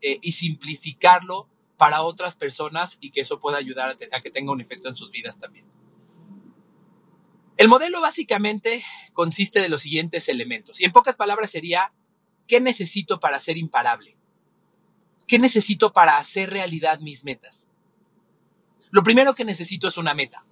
eh, 0.00 0.18
y 0.22 0.32
simplificarlo 0.32 1.48
para 1.76 2.02
otras 2.02 2.36
personas 2.36 2.96
y 3.00 3.10
que 3.10 3.22
eso 3.22 3.40
pueda 3.40 3.58
ayudar 3.58 3.90
a, 3.90 4.16
a 4.16 4.20
que 4.20 4.30
tenga 4.30 4.52
un 4.52 4.60
efecto 4.60 4.88
en 4.88 4.94
sus 4.94 5.10
vidas 5.10 5.40
también. 5.40 5.66
El 7.56 7.68
modelo 7.68 8.00
básicamente 8.00 8.84
consiste 9.12 9.60
de 9.60 9.68
los 9.68 9.82
siguientes 9.82 10.28
elementos 10.28 10.80
y 10.80 10.84
en 10.84 10.92
pocas 10.92 11.14
palabras 11.14 11.50
sería, 11.50 11.92
¿qué 12.48 12.60
necesito 12.60 13.20
para 13.20 13.38
ser 13.38 13.56
imparable? 13.56 14.16
¿Qué 15.26 15.38
necesito 15.38 15.92
para 15.92 16.18
hacer 16.18 16.50
realidad 16.50 17.00
mis 17.00 17.24
metas? 17.24 17.68
Lo 18.90 19.02
primero 19.02 19.34
que 19.34 19.44
necesito 19.44 19.88
es 19.88 19.96
una 19.96 20.14
meta. 20.14 20.44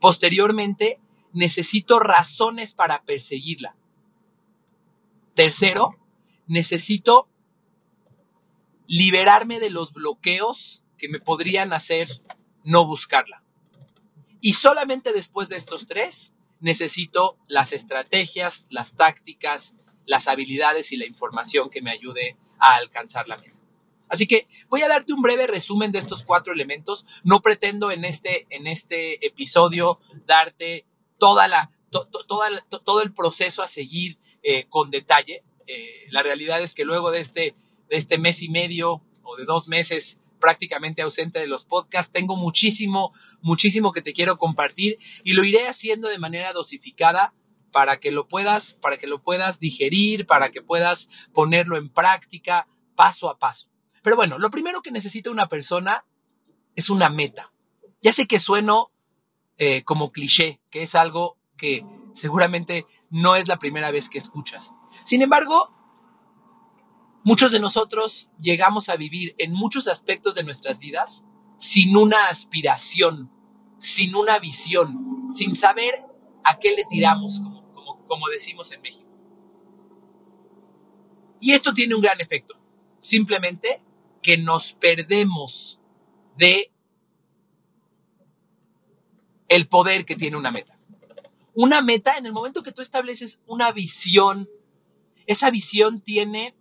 Posteriormente, 0.00 0.98
necesito 1.32 1.98
razones 1.98 2.72
para 2.72 3.02
perseguirla. 3.02 3.74
Tercero, 5.34 5.96
necesito 6.46 7.28
liberarme 8.86 9.60
de 9.60 9.70
los 9.70 9.92
bloqueos 9.92 10.82
que 10.96 11.08
me 11.08 11.20
podrían 11.20 11.72
hacer 11.72 12.08
no 12.64 12.86
buscarla. 12.86 13.42
Y 14.40 14.54
solamente 14.54 15.12
después 15.12 15.48
de 15.48 15.56
estos 15.56 15.86
tres, 15.86 16.32
necesito 16.60 17.36
las 17.48 17.72
estrategias, 17.72 18.66
las 18.70 18.94
tácticas, 18.96 19.74
las 20.06 20.28
habilidades 20.28 20.92
y 20.92 20.96
la 20.96 21.06
información 21.06 21.70
que 21.70 21.82
me 21.82 21.90
ayude 21.90 22.36
a 22.58 22.76
alcanzar 22.76 23.28
la 23.28 23.36
meta. 23.36 23.56
Así 24.08 24.26
que 24.26 24.46
voy 24.68 24.82
a 24.82 24.88
darte 24.88 25.12
un 25.12 25.22
breve 25.22 25.46
resumen 25.46 25.90
de 25.90 25.98
estos 25.98 26.22
cuatro 26.22 26.52
elementos. 26.52 27.04
No 27.24 27.40
pretendo 27.40 27.90
en 27.90 28.04
este, 28.04 28.46
en 28.50 28.66
este 28.66 29.26
episodio 29.26 29.98
darte 30.26 30.84
toda 31.18 31.48
la, 31.48 31.70
todo 31.90 33.02
el 33.02 33.12
proceso 33.12 33.62
a 33.62 33.68
seguir 33.68 34.18
eh, 34.42 34.66
con 34.68 34.90
detalle. 34.90 35.42
Eh, 35.66 36.06
la 36.10 36.22
realidad 36.22 36.62
es 36.62 36.74
que 36.74 36.84
luego 36.84 37.10
de 37.10 37.20
este, 37.20 37.54
de 37.88 37.96
este 37.96 38.18
mes 38.18 38.42
y 38.42 38.48
medio 38.48 39.02
o 39.22 39.36
de 39.36 39.44
dos 39.44 39.66
meses 39.66 40.20
prácticamente 40.40 41.02
ausente 41.02 41.40
de 41.40 41.46
los 41.48 41.64
podcasts, 41.64 42.12
tengo 42.12 42.36
muchísimo, 42.36 43.12
muchísimo 43.46 43.92
que 43.92 44.02
te 44.02 44.12
quiero 44.12 44.38
compartir 44.38 44.98
y 45.22 45.32
lo 45.32 45.44
iré 45.44 45.68
haciendo 45.68 46.08
de 46.08 46.18
manera 46.18 46.52
dosificada 46.52 47.32
para 47.72 47.98
que 47.98 48.10
lo 48.10 48.26
puedas, 48.26 48.74
para 48.82 48.98
que 48.98 49.06
lo 49.06 49.22
puedas 49.22 49.60
digerir, 49.60 50.26
para 50.26 50.50
que 50.50 50.62
puedas 50.62 51.08
ponerlo 51.32 51.76
en 51.76 51.88
práctica 51.88 52.66
paso 52.96 53.30
a 53.30 53.38
paso. 53.38 53.68
Pero 54.02 54.16
bueno, 54.16 54.38
lo 54.38 54.50
primero 54.50 54.82
que 54.82 54.90
necesita 54.90 55.30
una 55.30 55.48
persona 55.48 56.04
es 56.74 56.90
una 56.90 57.08
meta. 57.08 57.52
Ya 58.02 58.12
sé 58.12 58.26
que 58.26 58.40
sueno 58.40 58.90
eh, 59.58 59.84
como 59.84 60.10
cliché, 60.10 60.60
que 60.70 60.82
es 60.82 60.94
algo 60.94 61.36
que 61.56 61.84
seguramente 62.14 62.84
no 63.10 63.36
es 63.36 63.46
la 63.46 63.58
primera 63.58 63.90
vez 63.92 64.08
que 64.08 64.18
escuchas. 64.18 64.72
Sin 65.04 65.22
embargo, 65.22 65.70
muchos 67.22 67.52
de 67.52 67.60
nosotros 67.60 68.28
llegamos 68.40 68.88
a 68.88 68.96
vivir 68.96 69.34
en 69.38 69.52
muchos 69.52 69.86
aspectos 69.86 70.34
de 70.34 70.42
nuestras 70.42 70.78
vidas 70.78 71.24
sin 71.58 71.96
una 71.96 72.28
aspiración, 72.28 73.30
sin 73.78 74.14
una 74.14 74.38
visión, 74.38 75.32
sin 75.34 75.54
saber 75.54 76.02
a 76.44 76.58
qué 76.58 76.74
le 76.74 76.84
tiramos, 76.84 77.40
como, 77.74 78.04
como 78.06 78.28
decimos 78.28 78.70
en 78.72 78.82
México. 78.82 79.06
Y 81.40 81.52
esto 81.52 81.72
tiene 81.72 81.94
un 81.94 82.00
gran 82.00 82.20
efecto. 82.20 82.54
Simplemente 82.98 83.82
que 84.22 84.38
nos 84.38 84.72
perdemos 84.74 85.78
de 86.36 86.72
el 89.48 89.68
poder 89.68 90.04
que 90.04 90.16
tiene 90.16 90.36
una 90.36 90.50
meta. 90.50 90.78
Una 91.54 91.80
meta, 91.80 92.18
en 92.18 92.26
el 92.26 92.32
momento 92.32 92.62
que 92.62 92.72
tú 92.72 92.82
estableces 92.82 93.40
una 93.46 93.72
visión, 93.72 94.48
esa 95.26 95.50
visión 95.50 96.02
tiene 96.02 96.54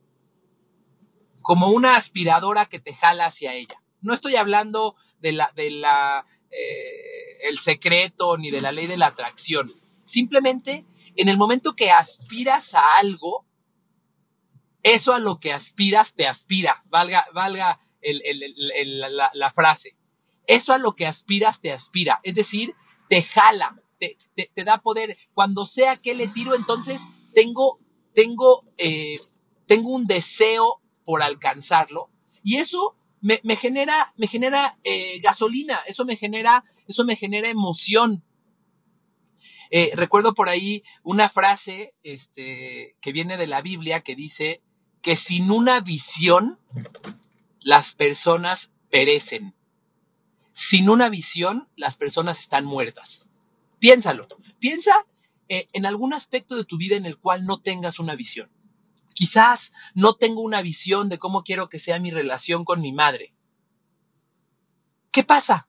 como 1.41 1.69
una 1.69 1.95
aspiradora 1.95 2.65
que 2.65 2.79
te 2.79 2.93
jala 2.93 3.25
hacia 3.25 3.53
ella. 3.53 3.81
No 4.01 4.13
estoy 4.13 4.35
hablando 4.35 4.95
de 5.19 5.33
la, 5.33 5.51
de 5.55 5.71
la, 5.71 6.25
eh, 6.49 7.04
el 7.41 7.57
secreto 7.57 8.37
ni 8.37 8.51
de 8.51 8.61
la 8.61 8.71
ley 8.71 8.87
de 8.87 8.97
la 8.97 9.07
atracción. 9.07 9.73
Simplemente, 10.03 10.85
en 11.15 11.29
el 11.29 11.37
momento 11.37 11.75
que 11.75 11.89
aspiras 11.89 12.73
a 12.73 12.97
algo, 12.97 13.45
eso 14.83 15.13
a 15.13 15.19
lo 15.19 15.39
que 15.39 15.51
aspiras 15.51 16.13
te 16.13 16.27
aspira, 16.27 16.83
valga, 16.85 17.25
valga 17.33 17.79
la, 19.33 19.51
frase. 19.51 19.95
Eso 20.45 20.73
a 20.73 20.77
lo 20.77 20.93
que 20.93 21.07
aspiras 21.07 21.59
te 21.59 21.71
aspira, 21.71 22.19
es 22.23 22.35
decir, 22.35 22.73
te 23.09 23.23
jala, 23.23 23.81
te, 23.99 24.63
da 24.63 24.79
poder. 24.79 25.17
Cuando 25.33 25.65
sea 25.65 25.97
que 25.97 26.13
le 26.13 26.27
tiro, 26.27 26.55
entonces 26.55 27.01
tengo, 27.33 27.79
tengo, 28.13 28.63
eh, 28.77 29.19
tengo 29.65 29.89
un 29.89 30.05
deseo 30.05 30.81
por 31.03 31.23
alcanzarlo 31.23 32.09
y 32.43 32.57
eso 32.57 32.95
me, 33.21 33.55
genera, 33.55 34.13
me 34.17 34.27
genera 34.27 34.77
eh, 34.83 35.19
gasolina, 35.19 35.79
eso 35.87 36.05
me 36.05 36.15
genera, 36.15 36.63
eso 36.87 37.05
me 37.05 37.15
genera 37.15 37.49
emoción. 37.49 38.23
Eh, 39.71 39.91
recuerdo 39.95 40.33
por 40.33 40.49
ahí 40.49 40.83
una 41.03 41.29
frase 41.29 41.93
este, 42.03 42.95
que 43.01 43.11
viene 43.11 43.37
de 43.37 43.47
la 43.47 43.61
Biblia 43.61 44.01
que 44.01 44.15
dice, 44.15 44.61
que 45.01 45.15
sin 45.15 45.51
una 45.51 45.81
visión 45.81 46.59
las 47.59 47.93
personas 47.93 48.71
perecen. 48.89 49.53
Sin 50.53 50.89
una 50.89 51.09
visión 51.09 51.67
las 51.75 51.97
personas 51.97 52.39
están 52.39 52.65
muertas. 52.65 53.27
Piénsalo. 53.79 54.27
Piensa 54.59 54.93
eh, 55.49 55.67
en 55.73 55.85
algún 55.85 56.13
aspecto 56.13 56.55
de 56.55 56.65
tu 56.65 56.77
vida 56.77 56.95
en 56.95 57.05
el 57.05 57.17
cual 57.17 57.45
no 57.45 57.59
tengas 57.59 57.99
una 57.99 58.15
visión. 58.15 58.49
Quizás 59.13 59.71
no 59.93 60.15
tengo 60.15 60.41
una 60.41 60.61
visión 60.61 61.07
de 61.09 61.19
cómo 61.19 61.43
quiero 61.43 61.69
que 61.69 61.79
sea 61.79 61.99
mi 61.99 62.11
relación 62.11 62.65
con 62.65 62.81
mi 62.81 62.91
madre. 62.91 63.33
¿Qué 65.11 65.23
pasa? 65.23 65.67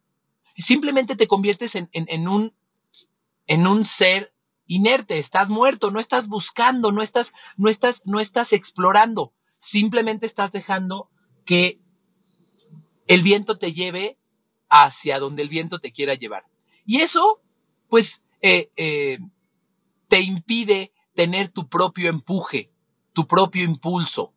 Simplemente 0.58 1.16
te 1.16 1.26
conviertes 1.26 1.74
en, 1.74 2.28
un, 2.28 2.54
en 3.46 3.66
un 3.66 3.84
ser 3.84 4.32
inerte, 4.66 5.18
estás 5.18 5.48
muerto, 5.48 5.90
no 5.90 6.00
estás 6.00 6.28
buscando, 6.28 6.92
no 6.92 7.02
estás, 7.02 7.32
no 7.56 7.68
estás, 7.68 8.02
no 8.04 8.20
estás 8.20 8.52
explorando, 8.52 9.32
simplemente 9.58 10.26
estás 10.26 10.52
dejando 10.52 11.08
que 11.44 11.78
el 13.06 13.22
viento 13.22 13.58
te 13.58 13.72
lleve 13.72 14.18
hacia 14.68 15.18
donde 15.18 15.42
el 15.42 15.48
viento 15.48 15.78
te 15.78 15.92
quiera 15.92 16.14
llevar. 16.14 16.44
Y 16.84 17.00
eso, 17.00 17.40
pues, 17.88 18.22
eh, 18.42 18.70
eh, 18.76 19.18
te 20.08 20.20
impide 20.20 20.92
tener 21.14 21.50
tu 21.50 21.68
propio 21.68 22.08
empuje, 22.10 22.70
tu 23.12 23.26
propio 23.26 23.64
impulso. 23.64 24.32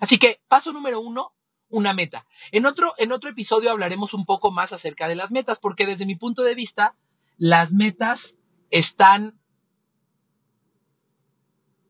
Así 0.00 0.18
que, 0.18 0.40
paso 0.48 0.72
número 0.72 1.00
uno, 1.00 1.32
una 1.68 1.92
meta. 1.92 2.26
En 2.52 2.66
otro, 2.66 2.94
en 2.98 3.12
otro 3.12 3.30
episodio 3.30 3.70
hablaremos 3.70 4.14
un 4.14 4.24
poco 4.24 4.50
más 4.50 4.72
acerca 4.72 5.08
de 5.08 5.16
las 5.16 5.30
metas, 5.30 5.58
porque 5.58 5.86
desde 5.86 6.06
mi 6.06 6.16
punto 6.16 6.42
de 6.42 6.54
vista, 6.54 6.94
las 7.36 7.72
metas 7.72 8.36
están 8.70 9.38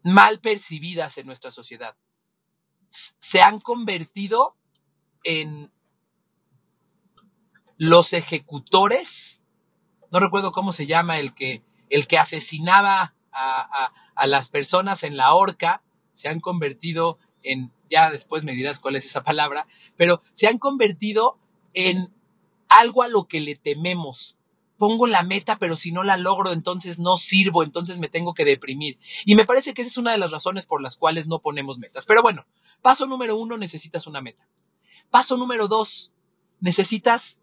mal 0.02 0.40
percibidas 0.40 1.18
en 1.18 1.26
nuestra 1.26 1.50
sociedad. 1.50 1.96
Se 2.90 3.40
han 3.40 3.60
convertido 3.60 4.54
en 5.24 5.70
los 7.76 8.12
ejecutores, 8.12 9.42
no 10.10 10.20
recuerdo 10.20 10.52
cómo 10.52 10.72
se 10.72 10.86
llama 10.86 11.18
el 11.18 11.34
que, 11.34 11.62
el 11.90 12.06
que 12.06 12.18
asesinaba 12.18 13.14
a, 13.32 13.92
a 14.14 14.26
las 14.26 14.48
personas 14.48 15.02
en 15.02 15.16
la 15.16 15.34
horca, 15.34 15.82
se 16.14 16.28
han 16.28 16.40
convertido 16.40 17.18
en, 17.42 17.70
ya 17.90 18.10
después 18.10 18.44
me 18.44 18.52
dirás 18.52 18.78
cuál 18.78 18.96
es 18.96 19.06
esa 19.06 19.22
palabra, 19.22 19.66
pero 19.96 20.22
se 20.32 20.46
han 20.46 20.58
convertido 20.58 21.38
en 21.74 22.12
algo 22.68 23.02
a 23.02 23.08
lo 23.08 23.24
que 23.24 23.40
le 23.40 23.56
tememos, 23.56 24.36
pongo 24.78 25.06
la 25.06 25.22
meta, 25.22 25.58
pero 25.58 25.76
si 25.76 25.92
no 25.92 26.02
la 26.02 26.16
logro, 26.16 26.52
entonces 26.52 26.98
no 26.98 27.16
sirvo, 27.16 27.62
entonces 27.62 27.98
me 27.98 28.08
tengo 28.08 28.34
que 28.34 28.44
deprimir. 28.44 28.98
Y 29.24 29.34
me 29.34 29.44
parece 29.44 29.74
que 29.74 29.82
esa 29.82 29.90
es 29.90 29.96
una 29.96 30.12
de 30.12 30.18
las 30.18 30.30
razones 30.30 30.66
por 30.66 30.82
las 30.82 30.96
cuales 30.96 31.26
no 31.26 31.40
ponemos 31.40 31.78
metas. 31.78 32.06
Pero 32.06 32.22
bueno, 32.22 32.44
paso 32.82 33.06
número 33.06 33.36
uno, 33.36 33.56
necesitas 33.56 34.06
una 34.06 34.20
meta. 34.20 34.46
Paso 35.10 35.36
número 35.36 35.68
dos, 35.68 36.12
necesitas... 36.60 37.38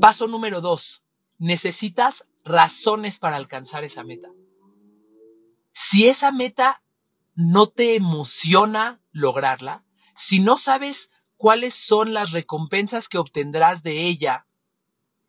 Paso 0.00 0.26
número 0.26 0.60
dos, 0.60 1.02
necesitas 1.38 2.26
razones 2.44 3.18
para 3.18 3.36
alcanzar 3.36 3.84
esa 3.84 4.02
meta. 4.04 4.28
Si 5.72 6.08
esa 6.08 6.32
meta 6.32 6.82
no 7.34 7.68
te 7.68 7.96
emociona 7.96 9.00
lograrla, 9.10 9.84
si 10.14 10.40
no 10.40 10.56
sabes 10.56 11.10
cuáles 11.36 11.74
son 11.74 12.12
las 12.12 12.30
recompensas 12.30 13.08
que 13.08 13.18
obtendrás 13.18 13.82
de 13.82 14.06
ella, 14.06 14.46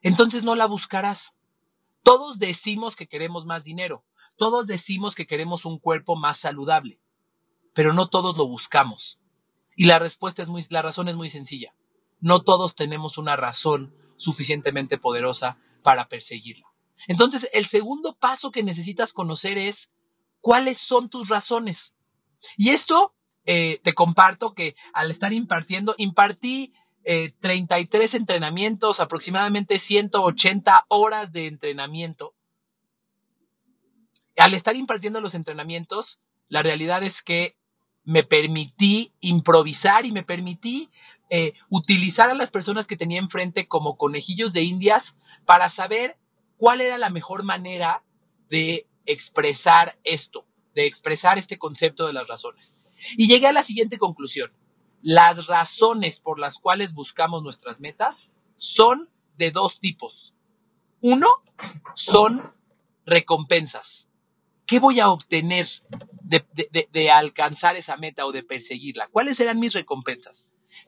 entonces 0.02 0.44
no 0.44 0.56
la 0.56 0.66
buscarás. 0.66 1.34
Todos 2.04 2.38
decimos 2.38 2.96
que 2.96 3.08
queremos 3.08 3.46
más 3.46 3.64
dinero, 3.64 4.04
todos 4.38 4.68
decimos 4.68 5.16
que 5.16 5.26
queremos 5.26 5.66
un 5.66 5.80
cuerpo 5.80 6.16
más 6.16 6.38
saludable, 6.38 7.00
pero 7.74 7.94
no 7.94 8.10
todos 8.10 8.38
lo 8.38 8.48
buscamos. 8.48 9.20
Y 9.76 9.86
la 9.86 10.00
respuesta 10.00 10.42
es 10.42 10.50
muy, 10.50 10.66
la 10.70 10.82
razón 10.82 11.08
es 11.08 11.16
muy 11.16 11.30
sencilla. 11.30 11.74
No 12.20 12.44
todos 12.44 12.76
tenemos 12.76 13.18
una 13.18 13.36
razón 13.36 13.94
suficientemente 14.18 14.98
poderosa 14.98 15.58
para 15.82 16.08
perseguirla. 16.08 16.68
Entonces, 17.08 17.50
el 17.54 17.66
segundo 17.66 18.16
paso 18.16 18.52
que 18.52 18.64
necesitas 18.64 19.14
conocer 19.14 19.58
es 19.58 19.90
cuáles 20.44 20.78
son 20.78 21.10
tus 21.10 21.30
razones. 21.30 21.96
Y 22.58 22.72
esto 22.72 23.14
eh, 23.46 23.80
te 23.82 23.94
comparto 23.94 24.54
que 24.54 24.76
al 24.94 25.10
estar 25.10 25.32
impartiendo, 25.32 25.96
impartí 25.98 26.74
33 27.04 28.14
eh, 28.14 28.18
entrenamientos, 28.18 29.00
aproximadamente 29.00 29.80
180 29.80 30.86
horas 30.90 31.32
de 31.32 31.48
entrenamiento. 31.48 32.34
Al 34.36 34.54
estar 34.54 34.76
impartiendo 34.76 35.22
los 35.22 35.34
entrenamientos, 35.34 36.20
la 36.50 36.62
realidad 36.62 37.04
es 37.04 37.22
que 37.22 37.56
me 38.04 38.24
permití 38.24 39.14
improvisar 39.22 40.06
y 40.06 40.12
me 40.12 40.24
permití 40.24 40.90
eh, 41.30 41.54
utilizar 41.70 42.30
a 42.30 42.36
las 42.36 42.52
personas 42.52 42.86
que 42.86 42.98
tenía 42.98 43.20
enfrente 43.20 43.70
como 43.70 43.96
conejillos 43.96 44.52
de 44.52 44.64
indias 44.64 45.16
para 45.46 45.70
saber 45.70 46.18
cuál 46.58 46.82
era 46.82 46.98
la 46.98 47.10
mejor 47.10 47.44
manera 47.44 48.04
de 48.50 48.88
expresar 49.06 49.98
esto, 50.04 50.46
de 50.76 50.88
expresar 50.88 51.38
este 51.38 51.58
concepto 51.58 52.08
de 52.08 52.14
las 52.14 52.28
razones. 52.28 52.78
Y 53.18 53.28
llegué 53.28 53.48
a 53.48 53.54
la 53.54 53.64
siguiente 53.64 53.98
conclusión. 53.98 54.52
Las 55.02 55.48
razones 55.48 56.20
por 56.20 56.40
las 56.40 56.58
cuales 56.58 56.94
buscamos 56.94 57.44
nuestras 57.44 57.80
metas 57.80 58.32
son 58.56 59.10
de 59.38 59.52
dos 59.52 59.80
tipos. 59.80 60.34
Uno, 61.02 61.28
son 61.96 62.54
recompensas. 63.06 64.08
¿Qué 64.66 64.80
voy 64.80 65.00
a 65.00 65.10
obtener 65.10 65.68
de, 66.22 67.12
alcanzar 67.12 67.76
esa 67.76 67.98
meta 67.98 68.26
o 68.26 68.32
de 68.32 68.44
perseguirla? 68.44 69.10
¿Cuáles 69.10 69.38
serán 69.38 69.60
mis 69.60 69.74
recompensas? 69.74 70.46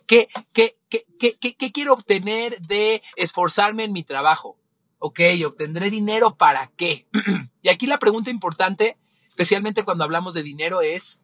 ¿Qué, 0.08 0.30
qué, 0.54 0.78
qué, 0.90 1.72
quiero 1.72 1.94
obtener 1.94 2.62
de 2.62 3.04
esforzarme 3.18 3.84
en 3.84 3.92
mi 3.92 4.04
trabajo? 4.04 4.58
Ok, 5.00 5.20
obtendré 5.46 5.90
dinero 5.90 6.36
para 6.36 6.72
qué? 6.78 7.08
y 7.62 7.70
aquí 7.70 7.86
la 7.88 8.00
pregunta 8.00 8.30
importante, 8.30 8.98
especialmente 9.28 9.84
cuando 9.84 10.04
hablamos 10.04 10.34
de 10.34 10.44
dinero, 10.44 10.82
es 10.82 11.22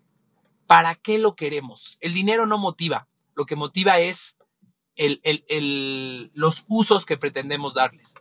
¿para 0.67 0.95
qué 0.95 1.17
lo 1.17 1.35
queremos? 1.35 1.97
El 2.01 2.13
dinero 2.13 2.45
no 2.45 2.57
motiva, 2.57 3.07
lo 3.35 3.45
que 3.45 3.55
motiva 3.55 3.99
es 3.99 4.37
los 6.33 6.63
usos 6.67 7.05
que 7.05 7.17
pretendemos 7.17 7.73
darles. 7.73 8.13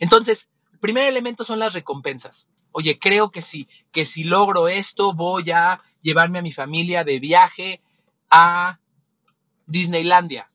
Entonces, 0.00 0.48
el 0.72 0.78
primer 0.80 1.06
elemento 1.06 1.44
son 1.44 1.60
las 1.60 1.74
recompensas 1.74 2.48
oye, 2.74 2.98
creo 2.98 3.30
que 3.30 3.40
si, 3.40 3.68
que 3.92 4.04
si 4.04 4.24
logro 4.24 4.68
esto, 4.68 5.14
voy 5.14 5.50
a 5.52 5.80
llevarme 6.02 6.40
a 6.40 6.42
mi 6.42 6.52
familia 6.52 7.04
de 7.04 7.20
viaje 7.20 7.80
a 8.28 8.80
Disneylandia. 9.66 10.50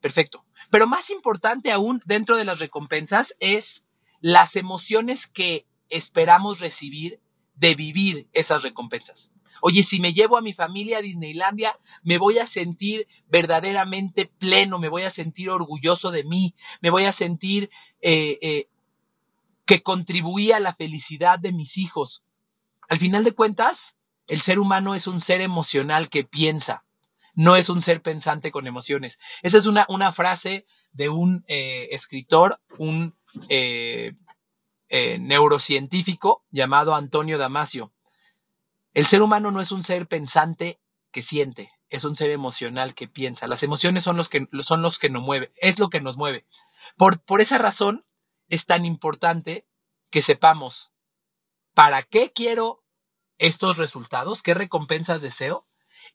Perfecto. 0.00 0.44
Pero 0.70 0.86
más 0.86 1.10
importante 1.10 1.72
aún 1.72 2.00
dentro 2.04 2.36
de 2.36 2.44
las 2.44 2.58
recompensas 2.58 3.34
es 3.40 3.84
las 4.20 4.56
emociones 4.56 5.26
que 5.26 5.66
esperamos 5.88 6.60
recibir 6.60 7.18
de 7.54 7.74
vivir 7.74 8.28
esas 8.32 8.62
recompensas. 8.62 9.30
Oye, 9.62 9.82
si 9.82 10.00
me 10.00 10.12
llevo 10.12 10.38
a 10.38 10.42
mi 10.42 10.54
familia 10.54 10.98
a 10.98 11.02
Disneylandia, 11.02 11.76
me 12.02 12.16
voy 12.16 12.38
a 12.38 12.46
sentir 12.46 13.06
verdaderamente 13.28 14.30
pleno, 14.38 14.78
me 14.78 14.88
voy 14.88 15.02
a 15.02 15.10
sentir 15.10 15.50
orgulloso 15.50 16.10
de 16.10 16.24
mí, 16.24 16.54
me 16.80 16.90
voy 16.90 17.04
a 17.04 17.12
sentir 17.12 17.68
eh, 18.00 18.38
eh, 18.40 18.68
que 19.66 19.82
contribuía 19.82 20.56
a 20.56 20.60
la 20.60 20.74
felicidad 20.74 21.38
de 21.38 21.52
mis 21.52 21.76
hijos. 21.76 22.22
Al 22.88 22.98
final 22.98 23.22
de 23.22 23.32
cuentas, 23.32 23.94
el 24.26 24.40
ser 24.40 24.58
humano 24.58 24.94
es 24.94 25.06
un 25.06 25.20
ser 25.20 25.40
emocional 25.42 26.08
que 26.08 26.24
piensa, 26.24 26.84
no 27.40 27.56
es 27.56 27.70
un 27.70 27.80
ser 27.80 28.02
pensante 28.02 28.50
con 28.50 28.66
emociones. 28.66 29.18
Esa 29.40 29.56
es 29.56 29.64
una, 29.64 29.86
una 29.88 30.12
frase 30.12 30.66
de 30.92 31.08
un 31.08 31.42
eh, 31.48 31.88
escritor, 31.92 32.60
un 32.76 33.14
eh, 33.48 34.12
eh, 34.90 35.18
neurocientífico 35.18 36.44
llamado 36.50 36.94
Antonio 36.94 37.38
Damasio. 37.38 37.94
El 38.92 39.06
ser 39.06 39.22
humano 39.22 39.50
no 39.52 39.62
es 39.62 39.72
un 39.72 39.84
ser 39.84 40.06
pensante 40.06 40.80
que 41.12 41.22
siente, 41.22 41.70
es 41.88 42.04
un 42.04 42.14
ser 42.14 42.30
emocional 42.30 42.94
que 42.94 43.08
piensa. 43.08 43.48
Las 43.48 43.62
emociones 43.62 44.02
son 44.02 44.18
los 44.18 44.28
que, 44.28 44.46
son 44.60 44.82
los 44.82 44.98
que 44.98 45.08
nos 45.08 45.22
mueve, 45.22 45.50
es 45.56 45.78
lo 45.78 45.88
que 45.88 46.02
nos 46.02 46.18
mueve. 46.18 46.44
Por, 46.98 47.24
por 47.24 47.40
esa 47.40 47.56
razón, 47.56 48.04
es 48.50 48.66
tan 48.66 48.84
importante 48.84 49.64
que 50.10 50.20
sepamos 50.20 50.92
para 51.72 52.02
qué 52.02 52.32
quiero 52.34 52.82
estos 53.38 53.78
resultados, 53.78 54.42
qué 54.42 54.52
recompensas 54.52 55.22
deseo 55.22 55.64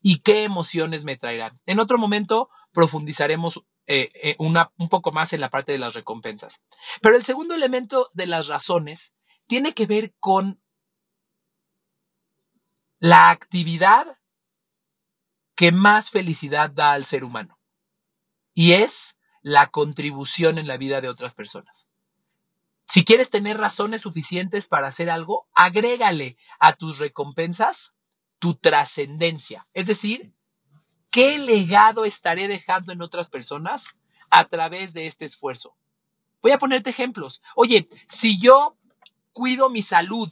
y 0.08 0.20
qué 0.20 0.44
emociones 0.44 1.02
me 1.02 1.16
traerán. 1.16 1.58
En 1.66 1.80
otro 1.80 1.98
momento 1.98 2.48
profundizaremos 2.70 3.60
eh, 3.88 4.12
eh, 4.22 4.36
un 4.38 4.88
poco 4.88 5.10
más 5.10 5.32
en 5.32 5.40
la 5.40 5.50
parte 5.50 5.72
de 5.72 5.78
las 5.78 5.94
recompensas. 5.94 6.60
Pero 7.02 7.16
el 7.16 7.24
segundo 7.24 7.56
elemento 7.56 8.08
de 8.14 8.26
las 8.26 8.46
razones 8.46 9.12
tiene 9.48 9.74
que 9.74 9.86
ver 9.86 10.14
con 10.20 10.60
la 13.00 13.30
actividad 13.30 14.16
que 15.56 15.72
más 15.72 16.10
felicidad 16.10 16.70
da 16.70 16.92
al 16.92 17.04
ser 17.04 17.24
humano. 17.24 17.58
Y 18.54 18.74
es 18.74 19.16
la 19.42 19.70
contribución 19.70 20.58
en 20.58 20.68
la 20.68 20.76
vida 20.76 21.00
de 21.00 21.08
otras 21.08 21.34
personas. 21.34 21.88
Si 22.86 23.04
quieres 23.04 23.28
tener 23.28 23.58
razones 23.58 24.02
suficientes 24.02 24.68
para 24.68 24.86
hacer 24.86 25.10
algo, 25.10 25.48
agrégale 25.52 26.36
a 26.60 26.76
tus 26.76 26.98
recompensas 26.98 27.95
tu 28.38 28.54
trascendencia. 28.54 29.66
Es 29.74 29.86
decir, 29.86 30.32
¿qué 31.10 31.38
legado 31.38 32.04
estaré 32.04 32.48
dejando 32.48 32.92
en 32.92 33.02
otras 33.02 33.28
personas 33.28 33.86
a 34.30 34.46
través 34.46 34.92
de 34.92 35.06
este 35.06 35.24
esfuerzo? 35.24 35.74
Voy 36.42 36.52
a 36.52 36.58
ponerte 36.58 36.90
ejemplos. 36.90 37.42
Oye, 37.54 37.88
si 38.08 38.40
yo 38.40 38.76
cuido 39.32 39.68
mi 39.68 39.82
salud, 39.82 40.30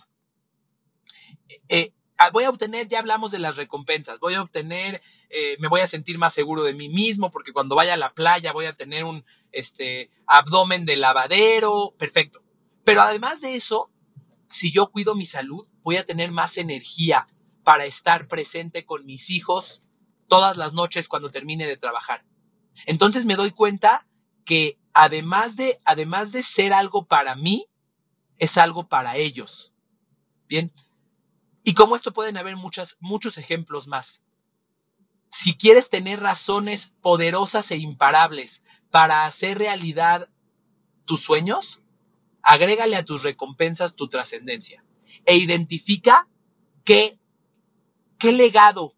eh, 1.68 1.92
ah, 2.18 2.30
voy 2.30 2.44
a 2.44 2.50
obtener, 2.50 2.88
ya 2.88 2.98
hablamos 2.98 3.32
de 3.32 3.38
las 3.38 3.56
recompensas, 3.56 4.20
voy 4.20 4.34
a 4.34 4.42
obtener, 4.42 5.02
eh, 5.30 5.56
me 5.58 5.68
voy 5.68 5.80
a 5.80 5.86
sentir 5.86 6.18
más 6.18 6.34
seguro 6.34 6.62
de 6.62 6.74
mí 6.74 6.88
mismo 6.88 7.30
porque 7.30 7.52
cuando 7.52 7.74
vaya 7.74 7.94
a 7.94 7.98
la 7.98 8.12
playa 8.12 8.52
voy 8.52 8.66
a 8.66 8.76
tener 8.76 9.04
un 9.04 9.24
este, 9.52 10.10
abdomen 10.26 10.84
de 10.84 10.96
lavadero, 10.96 11.94
perfecto. 11.98 12.40
Pero 12.84 13.00
además 13.00 13.40
de 13.40 13.56
eso, 13.56 13.90
si 14.48 14.72
yo 14.72 14.90
cuido 14.90 15.14
mi 15.14 15.26
salud, 15.26 15.66
voy 15.82 15.96
a 15.96 16.04
tener 16.04 16.30
más 16.30 16.58
energía 16.58 17.26
para 17.64 17.86
estar 17.86 18.28
presente 18.28 18.84
con 18.84 19.04
mis 19.04 19.30
hijos 19.30 19.82
todas 20.28 20.56
las 20.56 20.72
noches 20.72 21.08
cuando 21.08 21.30
termine 21.30 21.66
de 21.66 21.76
trabajar. 21.76 22.24
Entonces 22.86 23.24
me 23.24 23.34
doy 23.34 23.50
cuenta 23.50 24.06
que 24.44 24.78
además 24.92 25.56
de, 25.56 25.80
además 25.84 26.32
de 26.32 26.42
ser 26.42 26.72
algo 26.72 27.06
para 27.06 27.34
mí, 27.34 27.66
es 28.38 28.58
algo 28.58 28.88
para 28.88 29.16
ellos. 29.16 29.72
Bien. 30.48 30.70
Y 31.62 31.74
como 31.74 31.96
esto 31.96 32.12
pueden 32.12 32.36
haber 32.36 32.56
muchas, 32.56 32.96
muchos 33.00 33.38
ejemplos 33.38 33.86
más. 33.86 34.22
Si 35.30 35.56
quieres 35.56 35.88
tener 35.88 36.20
razones 36.20 36.94
poderosas 37.00 37.70
e 37.70 37.76
imparables 37.76 38.62
para 38.90 39.24
hacer 39.24 39.58
realidad 39.58 40.28
tus 41.06 41.22
sueños, 41.22 41.80
agrégale 42.42 42.96
a 42.96 43.04
tus 43.04 43.22
recompensas 43.22 43.96
tu 43.96 44.08
trascendencia 44.08 44.84
e 45.24 45.36
identifica 45.36 46.28
qué, 46.84 47.18
qué 48.24 48.32
legado, 48.32 48.94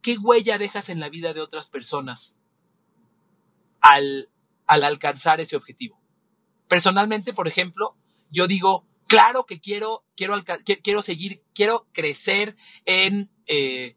qué 0.00 0.16
huella 0.16 0.56
dejas 0.56 0.88
en 0.88 0.98
la 0.98 1.10
vida 1.10 1.34
de 1.34 1.42
otras 1.42 1.68
personas 1.68 2.34
al, 3.82 4.30
al 4.66 4.84
alcanzar 4.84 5.40
ese 5.40 5.54
objetivo. 5.54 6.00
Personalmente, 6.66 7.34
por 7.34 7.46
ejemplo, 7.46 7.94
yo 8.30 8.46
digo, 8.46 8.86
claro 9.06 9.44
que 9.44 9.60
quiero, 9.60 10.02
quiero, 10.16 10.42
quiero 10.82 11.02
seguir, 11.02 11.42
quiero 11.54 11.86
crecer 11.92 12.56
en 12.86 13.30
eh, 13.46 13.96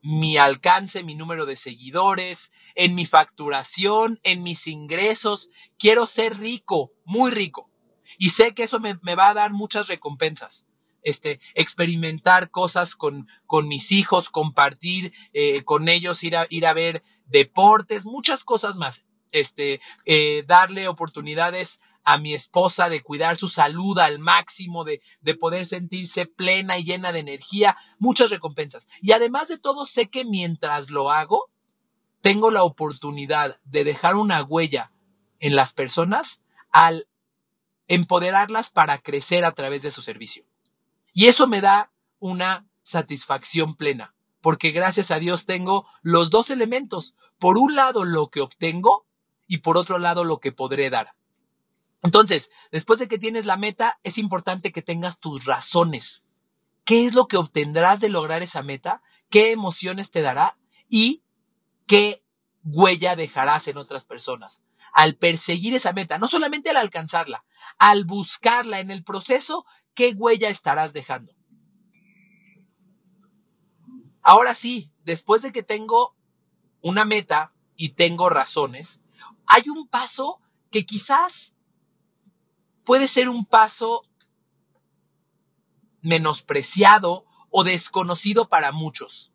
mi 0.00 0.38
alcance, 0.38 1.02
mi 1.02 1.14
número 1.14 1.44
de 1.44 1.56
seguidores, 1.56 2.50
en 2.74 2.94
mi 2.94 3.04
facturación, 3.04 4.20
en 4.22 4.42
mis 4.42 4.66
ingresos. 4.66 5.50
Quiero 5.78 6.06
ser 6.06 6.38
rico, 6.38 6.92
muy 7.04 7.30
rico. 7.30 7.70
Y 8.16 8.30
sé 8.30 8.54
que 8.54 8.62
eso 8.62 8.80
me, 8.80 8.94
va 8.94 9.28
a 9.28 9.34
dar 9.34 9.52
muchas 9.52 9.86
recompensas. 9.86 10.64
Este, 11.02 11.40
experimentar 11.54 12.50
cosas 12.50 12.94
con, 12.96 13.28
con 13.46 13.68
mis 13.68 13.92
hijos, 13.92 14.30
compartir 14.30 15.12
eh, 15.32 15.62
con 15.64 15.88
ellos, 15.88 16.22
ir 16.24 16.36
a, 16.36 16.46
ir 16.50 16.66
a 16.66 16.74
ver 16.74 17.02
deportes, 17.26 18.04
muchas 18.04 18.44
cosas 18.44 18.76
más. 18.76 19.04
Este, 19.30 19.80
eh, 20.06 20.44
darle 20.46 20.88
oportunidades 20.88 21.80
a 22.04 22.16
mi 22.16 22.32
esposa 22.32 22.88
de 22.88 23.02
cuidar 23.02 23.36
su 23.36 23.48
salud 23.48 23.98
al 23.98 24.18
máximo, 24.18 24.82
de, 24.82 25.02
de 25.20 25.34
poder 25.34 25.66
sentirse 25.66 26.24
plena 26.24 26.78
y 26.78 26.84
llena 26.84 27.12
de 27.12 27.20
energía, 27.20 27.76
muchas 27.98 28.30
recompensas. 28.30 28.86
Y 29.02 29.12
además 29.12 29.48
de 29.48 29.58
todo, 29.58 29.84
sé 29.84 30.08
que 30.08 30.24
mientras 30.24 30.88
lo 30.88 31.10
hago, 31.10 31.50
tengo 32.22 32.50
la 32.50 32.62
oportunidad 32.62 33.58
de 33.64 33.84
dejar 33.84 34.16
una 34.16 34.42
huella 34.42 34.90
en 35.38 35.54
las 35.54 35.74
personas 35.74 36.40
al 36.72 37.06
empoderarlas 37.86 38.70
para 38.70 38.98
crecer 38.98 39.44
a 39.44 39.52
través 39.52 39.82
de 39.82 39.90
su 39.90 40.02
servicio. 40.02 40.44
Y 41.18 41.26
eso 41.26 41.48
me 41.48 41.60
da 41.60 41.90
una 42.20 42.68
satisfacción 42.84 43.74
plena, 43.74 44.14
porque 44.40 44.70
gracias 44.70 45.10
a 45.10 45.18
Dios 45.18 45.46
tengo 45.46 45.84
los 46.00 46.30
dos 46.30 46.48
elementos. 46.48 47.16
Por 47.40 47.58
un 47.58 47.74
lado 47.74 48.04
lo 48.04 48.28
que 48.28 48.40
obtengo 48.40 49.04
y 49.48 49.58
por 49.58 49.76
otro 49.76 49.98
lado 49.98 50.22
lo 50.22 50.38
que 50.38 50.52
podré 50.52 50.90
dar. 50.90 51.14
Entonces, 52.04 52.48
después 52.70 53.00
de 53.00 53.08
que 53.08 53.18
tienes 53.18 53.46
la 53.46 53.56
meta, 53.56 53.98
es 54.04 54.16
importante 54.16 54.70
que 54.70 54.80
tengas 54.80 55.18
tus 55.18 55.44
razones. 55.44 56.22
¿Qué 56.84 57.06
es 57.06 57.16
lo 57.16 57.26
que 57.26 57.36
obtendrás 57.36 57.98
de 57.98 58.10
lograr 58.10 58.44
esa 58.44 58.62
meta? 58.62 59.02
¿Qué 59.28 59.50
emociones 59.50 60.12
te 60.12 60.22
dará? 60.22 60.56
¿Y 60.88 61.24
qué 61.88 62.22
huella 62.70 63.16
dejarás 63.16 63.68
en 63.68 63.78
otras 63.78 64.04
personas? 64.04 64.62
Al 64.92 65.16
perseguir 65.16 65.74
esa 65.74 65.92
meta, 65.92 66.18
no 66.18 66.28
solamente 66.28 66.70
al 66.70 66.76
alcanzarla, 66.76 67.44
al 67.78 68.04
buscarla 68.04 68.80
en 68.80 68.90
el 68.90 69.04
proceso, 69.04 69.64
¿qué 69.94 70.14
huella 70.16 70.48
estarás 70.48 70.92
dejando? 70.92 71.32
Ahora 74.22 74.54
sí, 74.54 74.90
después 75.04 75.42
de 75.42 75.52
que 75.52 75.62
tengo 75.62 76.14
una 76.80 77.04
meta 77.04 77.52
y 77.76 77.90
tengo 77.90 78.28
razones, 78.28 79.00
hay 79.46 79.68
un 79.68 79.88
paso 79.88 80.40
que 80.70 80.84
quizás 80.84 81.54
puede 82.84 83.08
ser 83.08 83.28
un 83.28 83.46
paso 83.46 84.02
menospreciado 86.02 87.24
o 87.50 87.64
desconocido 87.64 88.48
para 88.48 88.72
muchos, 88.72 89.27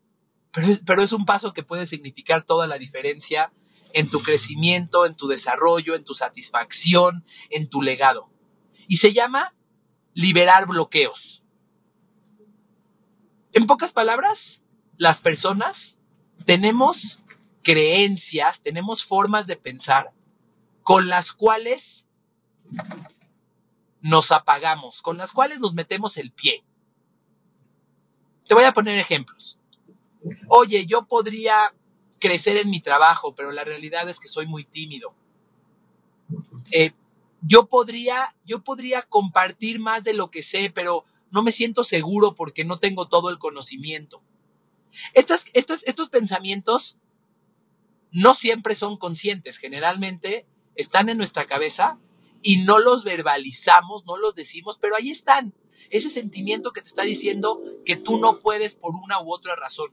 pero, 0.53 1.01
es 1.01 1.11
un 1.11 1.25
paso 1.25 1.51
que 1.51 1.63
puede 1.63 1.87
significar 1.87 2.43
toda 2.43 2.67
la 2.67 2.77
diferencia 2.77 3.51
en 3.91 4.09
tu 4.09 4.21
crecimiento, 4.21 5.05
en 5.05 5.15
tu 5.15 5.27
desarrollo, 5.27 5.95
en 5.95 6.03
tu 6.03 6.13
satisfacción, 6.13 7.25
en 7.49 7.69
tu 7.69 7.81
legado. 7.81 8.29
Y 8.87 8.97
se 8.97 9.13
llama 9.13 9.53
liberar 10.13 10.67
bloqueos. 10.67 11.43
En 13.51 13.65
pocas 13.65 13.93
palabras, 13.93 14.63
las 14.97 15.19
personas 15.19 15.97
tenemos 16.45 17.19
creencias, 17.63 18.61
tenemos 18.61 19.03
formas 19.03 19.47
de 19.47 19.57
pensar 19.57 20.11
con 20.83 21.07
las 21.07 21.31
cuales 21.31 22.05
nos 24.01 24.31
apagamos, 24.31 25.01
con 25.01 25.17
las 25.17 25.31
cuales 25.31 25.59
nos 25.59 25.73
metemos 25.73 26.17
el 26.17 26.31
pie. 26.31 26.63
Te 28.47 28.53
voy 28.53 28.65
a 28.65 28.73
poner 28.73 28.99
ejemplos. 28.99 29.57
Oye, 30.47 30.85
yo 30.85 31.05
podría 31.05 31.73
crecer 32.19 32.57
en 32.57 32.69
mi 32.69 32.81
trabajo, 32.81 33.35
pero 33.35 33.51
la 33.51 33.63
realidad 33.63 34.07
es 34.09 34.19
que 34.19 34.27
soy 34.27 34.47
muy 34.47 34.63
tímido. 34.63 35.13
Eh, 36.71 36.93
yo 37.41 37.65
podría, 37.65 38.33
yo 38.45 38.63
podría 38.63 39.01
compartir 39.03 39.79
más 39.79 40.03
de 40.03 40.13
lo 40.13 40.31
que 40.31 40.43
sé, 40.43 40.71
pero 40.73 41.05
no 41.31 41.43
me 41.43 41.51
siento 41.51 41.83
seguro 41.83 42.35
porque 42.35 42.63
no 42.63 42.77
tengo 42.77 43.07
todo 43.07 43.29
el 43.29 43.39
conocimiento. 43.39 44.21
estos, 45.13 45.43
estos 45.53 46.09
pensamientos 46.09 46.95
no 48.11 48.35
siempre 48.35 48.75
son 48.75 48.97
conscientes, 48.97 49.57
generalmente 49.57 50.45
están 50.75 51.09
en 51.09 51.17
nuestra 51.17 51.45
cabeza 51.47 51.97
y 52.41 52.63
no 52.63 52.79
los 52.79 53.03
verbalizamos, 53.03 54.05
no 54.05 54.17
los 54.17 54.35
decimos, 54.35 54.77
pero 54.79 54.95
ahí 54.95 55.09
están. 55.09 55.53
Ese 55.89 56.09
sentimiento 56.09 56.71
que 56.71 56.81
te 56.81 56.87
está 56.87 57.03
diciendo 57.03 57.61
que 57.85 57.97
tú 57.97 58.17
no 58.17 58.39
puedes 58.39 58.75
por 58.75 58.95
una 58.95 59.21
u 59.21 59.33
otra 59.33 59.55
razón. 59.55 59.91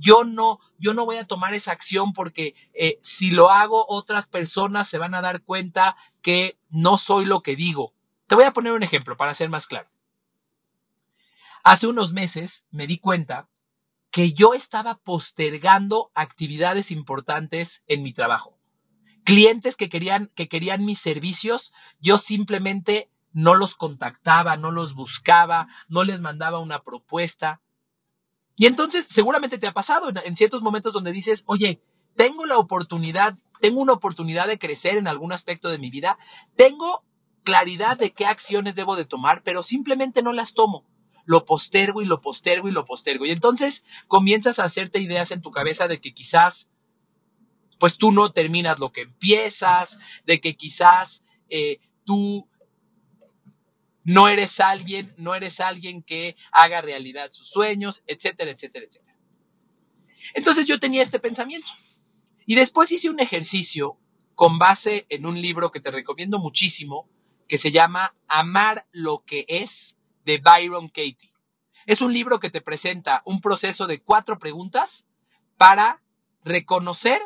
Yo 0.00 0.24
no, 0.24 0.58
yo 0.78 0.94
no 0.94 1.04
voy 1.04 1.18
a 1.18 1.26
tomar 1.26 1.52
esa 1.52 1.72
acción 1.72 2.14
porque 2.14 2.54
eh, 2.72 2.98
si 3.02 3.30
lo 3.30 3.50
hago 3.50 3.84
otras 3.86 4.26
personas 4.26 4.88
se 4.88 4.98
van 4.98 5.14
a 5.14 5.20
dar 5.20 5.42
cuenta 5.42 5.94
que 6.22 6.58
no 6.70 6.96
soy 6.96 7.26
lo 7.26 7.42
que 7.42 7.54
digo. 7.54 7.92
Te 8.26 8.34
voy 8.34 8.44
a 8.44 8.52
poner 8.52 8.72
un 8.72 8.82
ejemplo 8.82 9.16
para 9.16 9.34
ser 9.34 9.50
más 9.50 9.66
claro. 9.66 9.88
Hace 11.62 11.86
unos 11.86 12.12
meses 12.12 12.64
me 12.70 12.86
di 12.86 12.98
cuenta 12.98 13.48
que 14.10 14.32
yo 14.32 14.54
estaba 14.54 14.96
postergando 14.96 16.10
actividades 16.14 16.90
importantes 16.90 17.82
en 17.86 18.02
mi 18.02 18.12
trabajo. 18.12 18.58
Clientes 19.24 19.76
que 19.76 19.90
querían, 19.90 20.30
que 20.34 20.48
querían 20.48 20.84
mis 20.84 20.98
servicios, 20.98 21.72
yo 22.00 22.16
simplemente 22.16 23.10
no 23.32 23.54
los 23.54 23.76
contactaba, 23.76 24.56
no 24.56 24.70
los 24.70 24.94
buscaba, 24.94 25.68
no 25.88 26.04
les 26.04 26.20
mandaba 26.20 26.58
una 26.58 26.80
propuesta. 26.80 27.60
Y 28.60 28.66
entonces 28.66 29.06
seguramente 29.08 29.56
te 29.56 29.66
ha 29.66 29.72
pasado 29.72 30.10
en, 30.22 30.36
ciertos 30.36 30.60
momentos 30.60 30.92
donde 30.92 31.12
dices, 31.12 31.44
oye, 31.46 31.80
tengo 32.14 32.44
la 32.44 32.58
oportunidad, 32.58 33.38
tengo 33.62 33.80
una 33.80 33.94
oportunidad 33.94 34.48
de 34.48 34.58
crecer 34.58 34.98
en 34.98 35.08
algún 35.08 35.32
aspecto 35.32 35.70
de 35.70 35.78
mi 35.78 35.88
vida, 35.88 36.18
tengo 36.56 37.02
claridad 37.42 37.96
de 37.96 38.10
qué 38.10 38.26
acciones 38.26 38.74
debo 38.74 38.96
de 38.96 39.06
tomar, 39.06 39.40
pero 39.44 39.62
simplemente 39.62 40.20
no 40.20 40.34
las 40.34 40.52
tomo 40.52 40.84
lo 41.24 41.46
postergo 41.46 42.02
y 42.02 42.04
lo 42.04 42.20
postergo 42.20 42.68
y 42.68 42.72
lo 42.72 42.84
postergo. 42.84 43.24
Y 43.24 43.30
entonces 43.30 43.82
comienzas 44.08 44.58
a 44.58 44.64
hacerte 44.64 45.00
ideas 45.00 45.30
en 45.30 45.40
tu 45.40 45.50
cabeza 45.52 45.88
de 45.88 45.98
que 45.98 46.12
quizás, 46.12 46.68
pues 47.78 47.96
tú 47.96 48.12
no 48.12 48.32
terminas 48.32 48.78
lo 48.78 48.92
que 48.92 49.02
empiezas, 49.02 49.98
de 50.26 50.38
que 50.38 50.54
quizás 50.54 51.24
eh, 51.48 51.78
tú 52.04 52.46
no 54.04 54.28
eres 54.28 54.60
alguien, 54.60 55.14
no 55.16 55.34
eres 55.34 55.60
alguien 55.60 56.02
que 56.02 56.36
haga 56.52 56.80
realidad 56.80 57.30
sus 57.32 57.48
sueños, 57.48 58.02
etcétera, 58.06 58.50
etcétera, 58.50 58.86
etcétera. 58.86 59.16
Entonces 60.34 60.66
yo 60.66 60.78
tenía 60.78 61.02
este 61.02 61.18
pensamiento. 61.18 61.68
Y 62.46 62.54
después 62.54 62.90
hice 62.90 63.10
un 63.10 63.20
ejercicio 63.20 63.96
con 64.34 64.58
base 64.58 65.06
en 65.08 65.26
un 65.26 65.40
libro 65.40 65.70
que 65.70 65.80
te 65.80 65.90
recomiendo 65.90 66.38
muchísimo, 66.38 67.08
que 67.46 67.58
se 67.58 67.70
llama 67.70 68.14
Amar 68.26 68.86
lo 68.92 69.22
que 69.26 69.44
es 69.46 69.96
de 70.24 70.38
Byron 70.38 70.88
Katie. 70.88 71.30
Es 71.86 72.00
un 72.00 72.12
libro 72.12 72.40
que 72.40 72.50
te 72.50 72.60
presenta 72.60 73.22
un 73.24 73.40
proceso 73.40 73.86
de 73.86 74.00
cuatro 74.00 74.38
preguntas 74.38 75.06
para 75.56 76.00
reconocer 76.44 77.20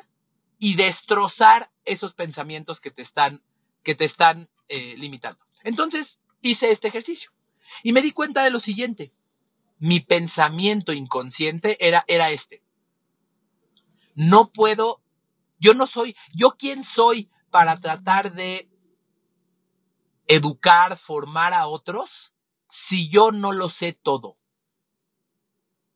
y 0.59 0.77
destrozar 0.77 1.71
esos 1.85 2.15
pensamientos 2.15 2.81
que 2.81 2.91
te 2.91 3.03
están, 3.03 3.43
que 3.83 3.95
te 3.95 4.05
están 4.05 4.49
eh, 4.69 4.97
limitando. 4.97 5.39
Entonces 5.63 6.19
hice 6.45 6.71
este 6.71 6.89
ejercicio 6.89 7.31
y 7.83 7.93
me 7.93 8.03
di 8.03 8.13
cuenta 8.13 8.43
de 8.43 8.51
lo 8.51 8.61
siguiente. 8.61 9.13
Mi 9.79 10.01
pensamiento 10.01 10.93
inconsciente 10.93 11.77
era, 11.85 12.05
era 12.07 12.31
este. 12.31 12.63
No 14.15 14.51
puedo, 14.53 15.01
yo 15.59 15.75
no 15.75 15.87
soy, 15.87 16.17
yo 16.33 16.53
quién 16.57 16.85
soy 16.85 17.29
para 17.51 17.77
tratar 17.77 18.33
de 18.33 18.69
educar, 20.27 20.97
formar 20.97 21.53
a 21.53 21.67
otros 21.67 22.33
si 22.71 23.09
yo 23.09 23.31
no 23.33 23.53
lo 23.53 23.69
sé 23.69 23.99
todo? 24.03 24.37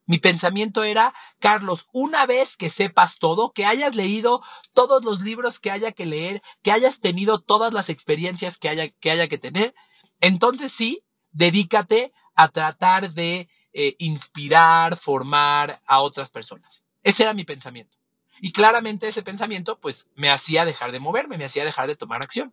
Mi 0.06 0.18
pensamiento 0.18 0.84
era, 0.84 1.12
Carlos, 1.38 1.86
una 1.92 2.24
vez 2.24 2.56
que 2.56 2.70
sepas 2.70 3.18
todo, 3.18 3.52
que 3.52 3.66
hayas 3.66 3.94
leído 3.94 4.42
todos 4.72 5.04
los 5.04 5.20
libros 5.20 5.60
que 5.60 5.70
haya 5.70 5.92
que 5.92 6.06
leer, 6.06 6.42
que 6.62 6.72
hayas 6.72 7.00
tenido 7.00 7.40
todas 7.40 7.74
las 7.74 7.90
experiencias 7.90 8.56
que 8.56 8.70
haya 8.70 8.88
que, 8.88 9.10
haya 9.10 9.28
que 9.28 9.36
tener, 9.36 9.74
entonces 10.20 10.72
sí, 10.72 11.02
dedícate 11.32 12.12
a 12.34 12.48
tratar 12.48 13.12
de 13.12 13.48
eh, 13.72 13.96
inspirar, 13.98 14.96
formar 14.96 15.80
a 15.86 16.00
otras 16.00 16.30
personas. 16.30 16.84
Ese 17.02 17.22
era 17.22 17.34
mi 17.34 17.44
pensamiento. 17.44 17.96
Y 18.40 18.52
claramente 18.52 19.08
ese 19.08 19.22
pensamiento, 19.22 19.78
pues, 19.80 20.06
me 20.14 20.30
hacía 20.30 20.64
dejar 20.64 20.92
de 20.92 21.00
moverme, 21.00 21.38
me 21.38 21.44
hacía 21.44 21.64
dejar 21.64 21.88
de 21.88 21.96
tomar 21.96 22.22
acción. 22.22 22.52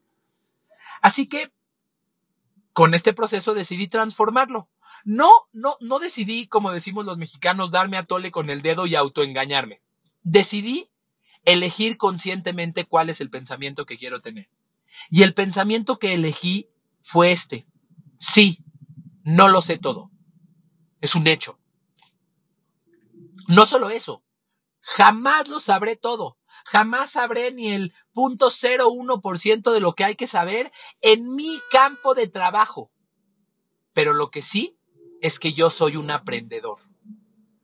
Así 1.01 1.28
que 1.28 1.51
con 2.73 2.93
este 2.93 3.13
proceso 3.13 3.54
decidí 3.54 3.88
transformarlo. 3.88 4.67
No, 5.04 5.30
no, 5.54 5.78
no 5.82 5.99
decidí, 5.99 6.47
como 6.47 6.71
decimos 6.71 7.06
los 7.06 7.17
mexicanos, 7.17 7.71
darme 7.71 7.97
a 7.97 8.06
tole 8.06 8.32
con 8.32 8.49
el 8.49 8.62
dedo 8.62 8.88
y 8.88 8.95
autoengañarme. 8.95 9.82
Decidí 10.23 10.89
elegir 11.43 11.97
conscientemente 11.97 12.86
cuál 12.86 13.10
es 13.10 13.21
el 13.21 13.30
pensamiento 13.30 13.86
que 13.86 13.97
quiero 13.97 14.21
tener. 14.21 14.49
Y 15.10 15.21
el 15.21 15.34
pensamiento 15.34 15.99
que 15.99 16.15
elegí 16.15 16.67
fue 17.05 17.31
este. 17.31 17.65
Sí, 18.19 18.59
no 19.23 19.47
lo 19.47 19.61
sé 19.61 19.77
todo. 19.77 20.11
Es 20.99 21.15
un 21.15 21.27
hecho. 21.27 21.59
No 23.47 23.65
solo 23.65 23.89
eso, 23.89 24.23
jamás 24.81 25.47
lo 25.47 25.59
sabré 25.59 25.95
todo. 25.95 26.37
Jamás 26.65 27.11
sabré 27.11 27.51
ni 27.51 27.71
el 27.71 27.93
0.01% 28.15 29.71
de 29.71 29.79
lo 29.79 29.93
que 29.93 30.03
hay 30.03 30.15
que 30.15 30.25
saber 30.25 30.71
en 31.01 31.35
mi 31.35 31.59
campo 31.69 32.15
de 32.15 32.27
trabajo. 32.27 32.91
Pero 33.93 34.13
lo 34.13 34.31
que 34.31 34.41
sí 34.41 34.75
es 35.21 35.37
que 35.37 35.53
yo 35.53 35.69
soy 35.69 35.95
un 35.95 36.09
aprendedor. 36.09 36.79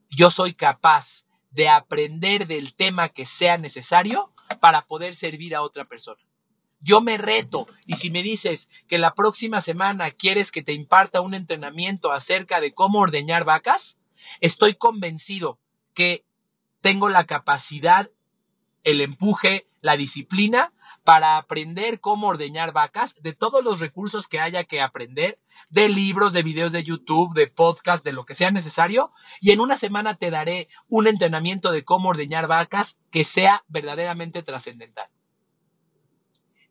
Yo 0.10 0.30
soy 0.30 0.54
capaz 0.54 1.25
de 1.49 1.67
aprender 1.67 2.45
del 2.45 2.75
tema 2.75 3.10
que 3.10 3.25
sea 3.25 3.58
necesario 3.58 4.32
para 4.60 4.86
poder 4.86 5.15
servir 5.15 5.56
a 5.56 5.63
otra 5.63 5.86
persona. 5.86 6.21
Yo 6.82 7.02
me 7.02 7.17
reto 7.17 7.67
y 7.86 7.96
si 7.96 8.10
me 8.10 8.24
dices 8.24 8.70
que 8.88 8.98
la 8.98 9.13
próxima 9.13 9.62
semana 9.62 10.12
quieres 10.12 10.52
que 10.52 10.63
te 10.63 10.74
imparta 10.74 11.22
un 11.22 11.34
entrenamiento 11.34 12.12
acerca 12.12 12.60
de 12.60 12.74
cómo 12.74 13.00
ordeñar 13.00 13.46
vacas, 13.46 13.98
estoy 14.39 14.76
convencido 14.76 15.60
que 15.94 16.24
tengo 16.82 17.10
la 17.10 17.26
capacidad 17.26 18.10
el 18.84 19.02
empuje, 19.02 19.67
la 19.82 19.96
disciplina 19.96 20.74
para 21.04 21.38
aprender 21.38 22.00
cómo 22.00 22.28
ordeñar 22.28 22.74
vacas, 22.74 23.15
de 23.22 23.34
todos 23.34 23.63
los 23.63 23.80
recursos 23.80 24.28
que 24.28 24.39
haya 24.39 24.65
que 24.65 24.82
aprender, 24.82 25.39
de 25.70 25.89
libros, 25.89 26.32
de 26.32 26.44
videos 26.44 26.72
de 26.72 26.84
YouTube, 26.84 27.34
de 27.34 27.48
podcast, 27.48 28.06
de 28.06 28.12
lo 28.12 28.24
que 28.24 28.36
sea 28.36 28.52
necesario, 28.52 29.12
y 29.39 29.52
en 29.52 29.62
una 29.62 29.78
semana 29.78 30.15
te 30.15 30.30
daré 30.30 30.67
un 30.89 31.08
entrenamiento 31.08 31.72
de 31.72 31.84
cómo 31.84 32.10
ordeñar 32.10 32.48
vacas 32.48 33.00
que 33.12 33.24
sea 33.24 33.63
verdaderamente 33.67 34.44
trascendental. 34.44 35.08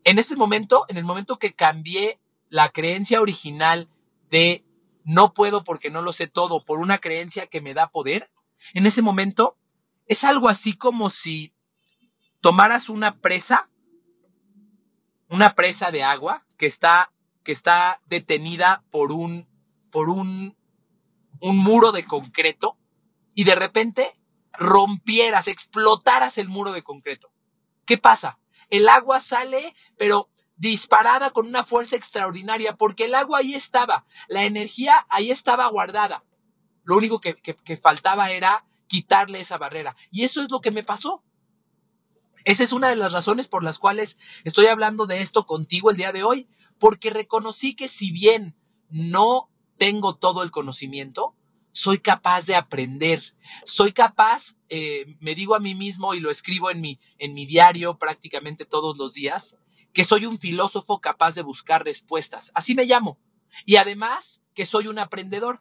En 0.05 0.19
este 0.19 0.37
momento, 0.37 0.87
en 0.89 0.97
el 0.97 1.05
momento 1.05 1.39
que 1.39 1.53
cambié 1.53 2.19
la 2.49 2.71
creencia 2.71 3.21
original 3.21 3.89
de 4.31 4.65
no 5.05 5.33
puedo 5.35 5.65
porque 5.65 5.91
no 5.91 6.03
lo 6.03 6.13
sé 6.13 6.27
todo 6.27 6.65
por 6.65 6.79
una 6.79 6.99
creencia 6.99 7.47
que 7.47 7.61
me 7.61 7.75
da 7.75 7.89
poder, 7.89 8.31
en 8.75 8.87
ese 8.87 9.03
momento 9.03 9.57
es 10.07 10.25
algo 10.25 10.49
así 10.49 10.75
como 10.75 11.11
si 11.11 11.53
tomaras 12.41 12.89
una 12.89 13.21
presa, 13.21 13.69
una 15.29 15.55
presa 15.55 15.91
de 15.91 16.03
agua 16.03 16.45
que 16.57 16.67
está, 16.67 17.13
que 17.45 17.53
está 17.53 18.01
detenida 18.07 18.83
por 18.91 19.13
un, 19.13 19.47
por 19.91 20.09
un, 20.09 20.57
un 21.41 21.59
muro 21.59 21.93
de 21.93 22.05
concreto 22.05 22.77
y 23.35 23.45
de 23.45 23.55
repente 23.55 24.15
rompieras, 24.53 25.49
explotaras 25.49 26.39
el 26.39 26.49
muro 26.49 26.73
de 26.73 26.83
concreto. 26.83 27.31
¿Qué 27.87 27.99
pasa? 27.99 28.39
El 28.71 28.89
agua 28.89 29.21
sale, 29.21 29.75
pero 29.97 30.29
disparada 30.57 31.31
con 31.31 31.47
una 31.47 31.65
fuerza 31.65 31.97
extraordinaria, 31.97 32.77
porque 32.77 33.05
el 33.07 33.15
agua 33.15 33.39
ahí 33.39 33.55
estaba, 33.55 34.05
la 34.29 34.45
energía 34.45 35.07
ahí 35.09 35.31
estaba 35.31 35.67
guardada. 35.69 36.23
Lo 36.85 36.97
único 36.97 37.21
que, 37.21 37.35
que 37.35 37.77
faltaba 37.77 38.31
era 38.31 38.65
quitarle 38.87 39.41
esa 39.41 39.59
barrera. 39.59 39.97
Y 40.11 40.25
eso 40.25 40.43
es 40.43 40.51
lo 40.51 40.61
que 40.61 40.71
me 40.71 40.83
pasó. 40.83 41.23
Esa 42.45 42.65
es 42.65 42.73
una 42.73 42.89
de 42.89 42.97
las 42.97 43.13
razones 43.13 43.49
por 43.49 43.63
las 43.63 43.79
cuales 43.79 44.17
estoy 44.45 44.67
hablando 44.67 45.07
de 45.07 45.21
esto 45.21 45.47
contigo 45.47 45.91
el 45.91 45.97
día 45.97 46.13
de 46.13 46.25
hoy, 46.25 46.49
porque 46.79 47.11
reconocí 47.11 47.77
que 47.77 47.89
si 47.89 48.11
bien 48.11 48.57
no 48.89 49.49
tengo 49.79 50.17
todo 50.17 50.43
el 50.43 50.51
conocimiento, 50.51 51.35
soy 51.73 51.99
capaz 51.99 52.43
de 52.43 52.55
aprender, 52.55 53.23
soy 53.65 53.93
capaz, 53.93 54.55
eh, 54.69 55.17
me 55.21 55.35
digo 55.35 55.55
a 55.55 55.61
mí 55.61 55.75
mismo 55.75 56.15
y 56.15 56.21
lo 56.21 56.31
escribo 56.31 56.71
en 56.71 56.81
mi, 56.81 56.99
en 57.19 57.35
mi 57.35 57.47
diario 57.47 57.99
prácticamente 57.99 58.65
todos 58.65 58.97
los 58.99 59.15
días, 59.15 59.57
que 59.93 60.05
soy 60.05 60.27
un 60.27 60.39
filósofo 60.39 61.01
capaz 61.01 61.33
de 61.33 61.43
buscar 61.43 61.85
respuestas. 61.85 62.51
Así 62.55 62.75
me 62.75 62.85
llamo. 62.85 63.19
Y 63.67 63.77
además 63.77 64.41
que 64.55 64.67
soy 64.67 64.87
un 64.87 64.99
aprendedor. 64.99 65.61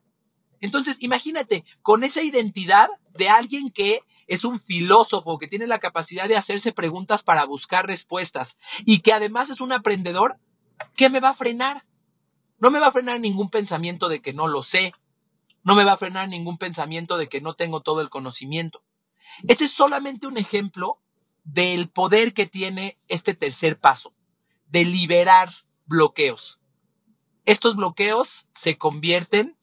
Entonces, 0.62 0.98
imagínate, 1.00 1.64
con 1.82 2.04
esa 2.04 2.22
identidad 2.22 2.90
de 3.14 3.30
alguien 3.30 3.72
que 3.72 4.02
es 4.28 4.44
un 4.44 4.60
filósofo, 4.60 5.40
que 5.40 5.48
tiene 5.48 5.66
la 5.66 5.80
capacidad 5.80 6.28
de 6.28 6.38
hacerse 6.38 6.72
preguntas 6.72 7.24
para 7.24 7.46
buscar 7.46 7.88
respuestas 7.88 8.58
y 8.86 9.00
que 9.02 9.14
además 9.14 9.50
es 9.50 9.62
un 9.62 9.72
aprendedor, 9.72 10.38
¿qué 10.96 11.10
me 11.10 11.20
va 11.20 11.30
a 11.30 11.36
frenar? 11.36 11.84
No 12.60 12.70
me 12.70 12.80
va 12.80 12.88
a 12.88 12.92
frenar 12.92 13.20
ningún 13.20 13.50
pensamiento 13.50 14.08
de 14.08 14.22
que 14.22 14.34
no 14.34 14.48
lo 14.48 14.62
sé. 14.62 14.94
No 15.64 15.76
me 15.76 15.84
va 15.84 15.94
a 15.94 15.98
frenar 15.98 16.30
ningún 16.30 16.58
pensamiento 16.58 17.18
de 17.18 17.30
que 17.30 17.42
no 17.42 17.54
tengo 17.54 17.82
todo 17.82 18.02
el 18.02 18.10
conocimiento. 18.10 18.82
Este 19.48 19.66
es 19.66 19.72
solamente 19.72 20.28
un 20.28 20.38
ejemplo 20.38 21.00
del 21.44 21.90
poder 21.90 22.34
que 22.34 22.46
tiene 22.46 22.98
este 23.08 23.34
tercer 23.34 23.80
paso, 23.80 24.14
de 24.68 24.86
liberar 24.86 25.50
bloqueos. 25.86 26.60
Estos 27.46 27.76
bloqueos 27.76 28.48
se 28.54 28.78
convierten 28.78 29.58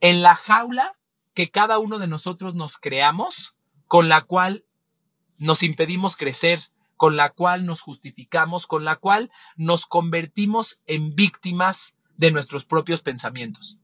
en 0.00 0.22
la 0.22 0.34
jaula 0.34 0.94
que 1.34 1.50
cada 1.50 1.78
uno 1.78 1.98
de 1.98 2.06
nosotros 2.06 2.54
nos 2.54 2.78
creamos, 2.78 3.54
con 3.86 4.08
la 4.08 4.22
cual 4.22 4.64
nos 5.38 5.62
impedimos 5.62 6.16
crecer, 6.16 6.60
con 6.96 7.16
la 7.16 7.30
cual 7.30 7.66
nos 7.66 7.80
justificamos, 7.80 8.66
con 8.66 8.84
la 8.84 8.96
cual 8.96 9.30
nos 9.56 9.86
convertimos 9.86 10.78
en 10.86 11.14
víctimas 11.14 11.94
de 12.16 12.30
nuestros 12.30 12.64
propios 12.64 13.02
pensamientos. 13.02 13.78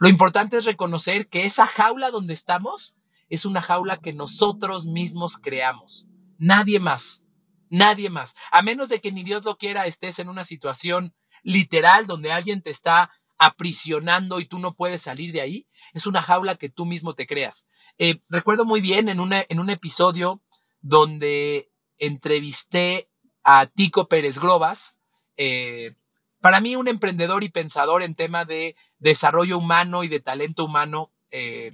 Lo 0.00 0.08
importante 0.08 0.56
es 0.56 0.64
reconocer 0.64 1.28
que 1.28 1.44
esa 1.44 1.66
jaula 1.66 2.10
donde 2.10 2.34
estamos 2.34 2.94
es 3.28 3.44
una 3.44 3.62
jaula 3.62 3.98
que 3.98 4.12
nosotros 4.12 4.84
mismos 4.84 5.38
creamos. 5.38 6.06
Nadie 6.38 6.80
más. 6.80 7.22
Nadie 7.70 8.10
más. 8.10 8.34
A 8.50 8.62
menos 8.62 8.88
de 8.88 9.00
que 9.00 9.12
ni 9.12 9.24
Dios 9.24 9.44
lo 9.44 9.56
quiera 9.56 9.86
estés 9.86 10.18
en 10.18 10.28
una 10.28 10.44
situación 10.44 11.14
literal 11.42 12.06
donde 12.06 12.32
alguien 12.32 12.62
te 12.62 12.70
está 12.70 13.10
aprisionando 13.38 14.38
y 14.38 14.46
tú 14.46 14.58
no 14.58 14.74
puedes 14.74 15.02
salir 15.02 15.32
de 15.32 15.40
ahí, 15.40 15.66
es 15.94 16.06
una 16.06 16.22
jaula 16.22 16.56
que 16.56 16.68
tú 16.68 16.84
mismo 16.84 17.14
te 17.14 17.26
creas. 17.26 17.66
Eh, 17.98 18.20
recuerdo 18.28 18.64
muy 18.64 18.80
bien 18.80 19.08
en, 19.08 19.18
en 19.20 19.58
un 19.58 19.70
episodio 19.70 20.42
donde 20.80 21.70
entrevisté 21.98 23.08
a 23.42 23.66
Tico 23.66 24.06
Pérez 24.06 24.38
Globas, 24.38 24.94
eh, 25.36 25.94
para 26.42 26.60
mí 26.60 26.74
un 26.74 26.88
emprendedor 26.88 27.44
y 27.44 27.50
pensador 27.50 28.02
en 28.02 28.16
tema 28.16 28.44
de 28.44 28.74
desarrollo 28.98 29.56
humano 29.56 30.02
y 30.02 30.08
de 30.08 30.18
talento 30.18 30.64
humano, 30.64 31.10
eh, 31.30 31.70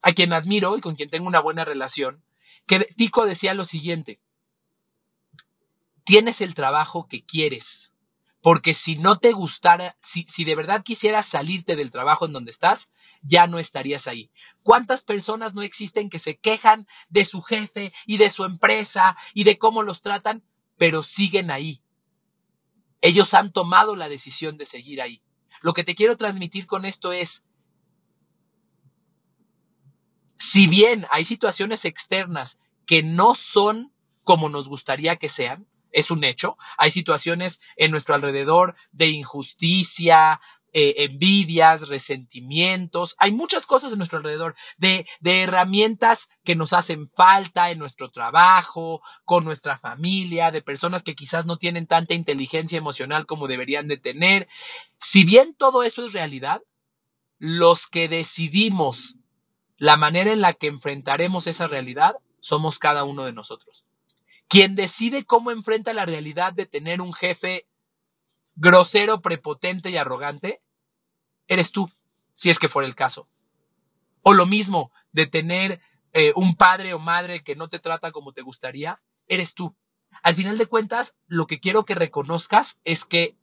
a 0.00 0.12
quien 0.12 0.32
admiro 0.32 0.78
y 0.78 0.80
con 0.80 0.96
quien 0.96 1.10
tengo 1.10 1.28
una 1.28 1.40
buena 1.40 1.62
relación, 1.64 2.22
que 2.66 2.80
Tico 2.96 3.26
decía 3.26 3.52
lo 3.52 3.66
siguiente, 3.66 4.18
tienes 6.04 6.40
el 6.40 6.54
trabajo 6.54 7.06
que 7.06 7.22
quieres, 7.26 7.92
porque 8.40 8.72
si 8.72 8.96
no 8.96 9.18
te 9.18 9.32
gustara, 9.32 9.94
si, 10.02 10.26
si 10.32 10.44
de 10.44 10.56
verdad 10.56 10.82
quisieras 10.82 11.26
salirte 11.26 11.76
del 11.76 11.92
trabajo 11.92 12.24
en 12.24 12.32
donde 12.32 12.52
estás, 12.52 12.90
ya 13.20 13.46
no 13.46 13.58
estarías 13.58 14.06
ahí. 14.06 14.30
¿Cuántas 14.62 15.02
personas 15.02 15.52
no 15.52 15.60
existen 15.60 16.08
que 16.08 16.18
se 16.18 16.38
quejan 16.38 16.86
de 17.10 17.26
su 17.26 17.42
jefe 17.42 17.92
y 18.06 18.16
de 18.16 18.30
su 18.30 18.44
empresa 18.44 19.18
y 19.34 19.44
de 19.44 19.58
cómo 19.58 19.82
los 19.82 20.00
tratan, 20.00 20.42
pero 20.78 21.02
siguen 21.02 21.50
ahí? 21.50 21.82
Ellos 23.06 23.34
han 23.34 23.52
tomado 23.52 23.94
la 23.94 24.08
decisión 24.08 24.56
de 24.56 24.64
seguir 24.64 25.00
ahí. 25.00 25.22
Lo 25.62 25.74
que 25.74 25.84
te 25.84 25.94
quiero 25.94 26.16
transmitir 26.16 26.66
con 26.66 26.84
esto 26.84 27.12
es, 27.12 27.44
si 30.38 30.66
bien 30.66 31.06
hay 31.12 31.24
situaciones 31.24 31.84
externas 31.84 32.58
que 32.84 33.04
no 33.04 33.36
son 33.36 33.92
como 34.24 34.48
nos 34.48 34.68
gustaría 34.68 35.18
que 35.18 35.28
sean, 35.28 35.68
es 35.92 36.10
un 36.10 36.24
hecho. 36.24 36.56
Hay 36.78 36.90
situaciones 36.90 37.60
en 37.76 37.92
nuestro 37.92 38.16
alrededor 38.16 38.74
de 38.90 39.06
injusticia, 39.06 40.40
eh, 40.72 41.04
envidias, 41.04 41.88
resentimientos. 41.88 43.14
Hay 43.18 43.32
muchas 43.32 43.66
cosas 43.66 43.92
en 43.92 43.98
nuestro 43.98 44.18
alrededor, 44.18 44.54
de, 44.76 45.06
de 45.20 45.42
herramientas 45.42 46.28
que 46.44 46.54
nos 46.54 46.72
hacen 46.72 47.08
falta 47.10 47.70
en 47.70 47.78
nuestro 47.78 48.10
trabajo, 48.10 49.00
con 49.24 49.44
nuestra 49.44 49.78
familia, 49.78 50.50
de 50.50 50.62
personas 50.62 51.02
que 51.02 51.14
quizás 51.14 51.46
no 51.46 51.56
tienen 51.56 51.86
tanta 51.86 52.14
inteligencia 52.14 52.78
emocional 52.78 53.26
como 53.26 53.48
deberían 53.48 53.88
de 53.88 53.96
tener. 53.96 54.48
Si 55.00 55.24
bien 55.24 55.54
todo 55.56 55.82
eso 55.82 56.04
es 56.04 56.12
realidad, 56.12 56.60
los 57.38 57.86
que 57.86 58.08
decidimos 58.08 59.16
la 59.78 59.96
manera 59.96 60.32
en 60.32 60.40
la 60.40 60.54
que 60.54 60.68
enfrentaremos 60.68 61.46
esa 61.46 61.66
realidad 61.66 62.16
somos 62.40 62.78
cada 62.78 63.04
uno 63.04 63.24
de 63.24 63.32
nosotros. 63.32 63.84
Quien 64.48 64.76
decide 64.76 65.24
cómo 65.24 65.50
enfrenta 65.50 65.92
la 65.92 66.06
realidad 66.06 66.52
de 66.52 66.66
tener 66.66 67.00
un 67.00 67.12
jefe 67.12 67.66
grosero, 68.56 69.20
prepotente 69.20 69.90
y 69.90 69.96
arrogante, 69.96 70.60
eres 71.46 71.70
tú, 71.70 71.88
si 72.34 72.50
es 72.50 72.58
que 72.58 72.68
fuera 72.68 72.88
el 72.88 72.94
caso. 72.94 73.28
O 74.22 74.34
lo 74.34 74.46
mismo 74.46 74.90
de 75.12 75.26
tener 75.26 75.80
eh, 76.12 76.32
un 76.34 76.56
padre 76.56 76.94
o 76.94 76.98
madre 76.98 77.44
que 77.44 77.54
no 77.54 77.68
te 77.68 77.78
trata 77.78 78.10
como 78.10 78.32
te 78.32 78.42
gustaría, 78.42 79.00
eres 79.28 79.54
tú. 79.54 79.76
Al 80.22 80.34
final 80.34 80.58
de 80.58 80.66
cuentas, 80.66 81.14
lo 81.26 81.46
que 81.46 81.60
quiero 81.60 81.84
que 81.84 81.94
reconozcas 81.94 82.78
es 82.84 83.04
que 83.04 83.36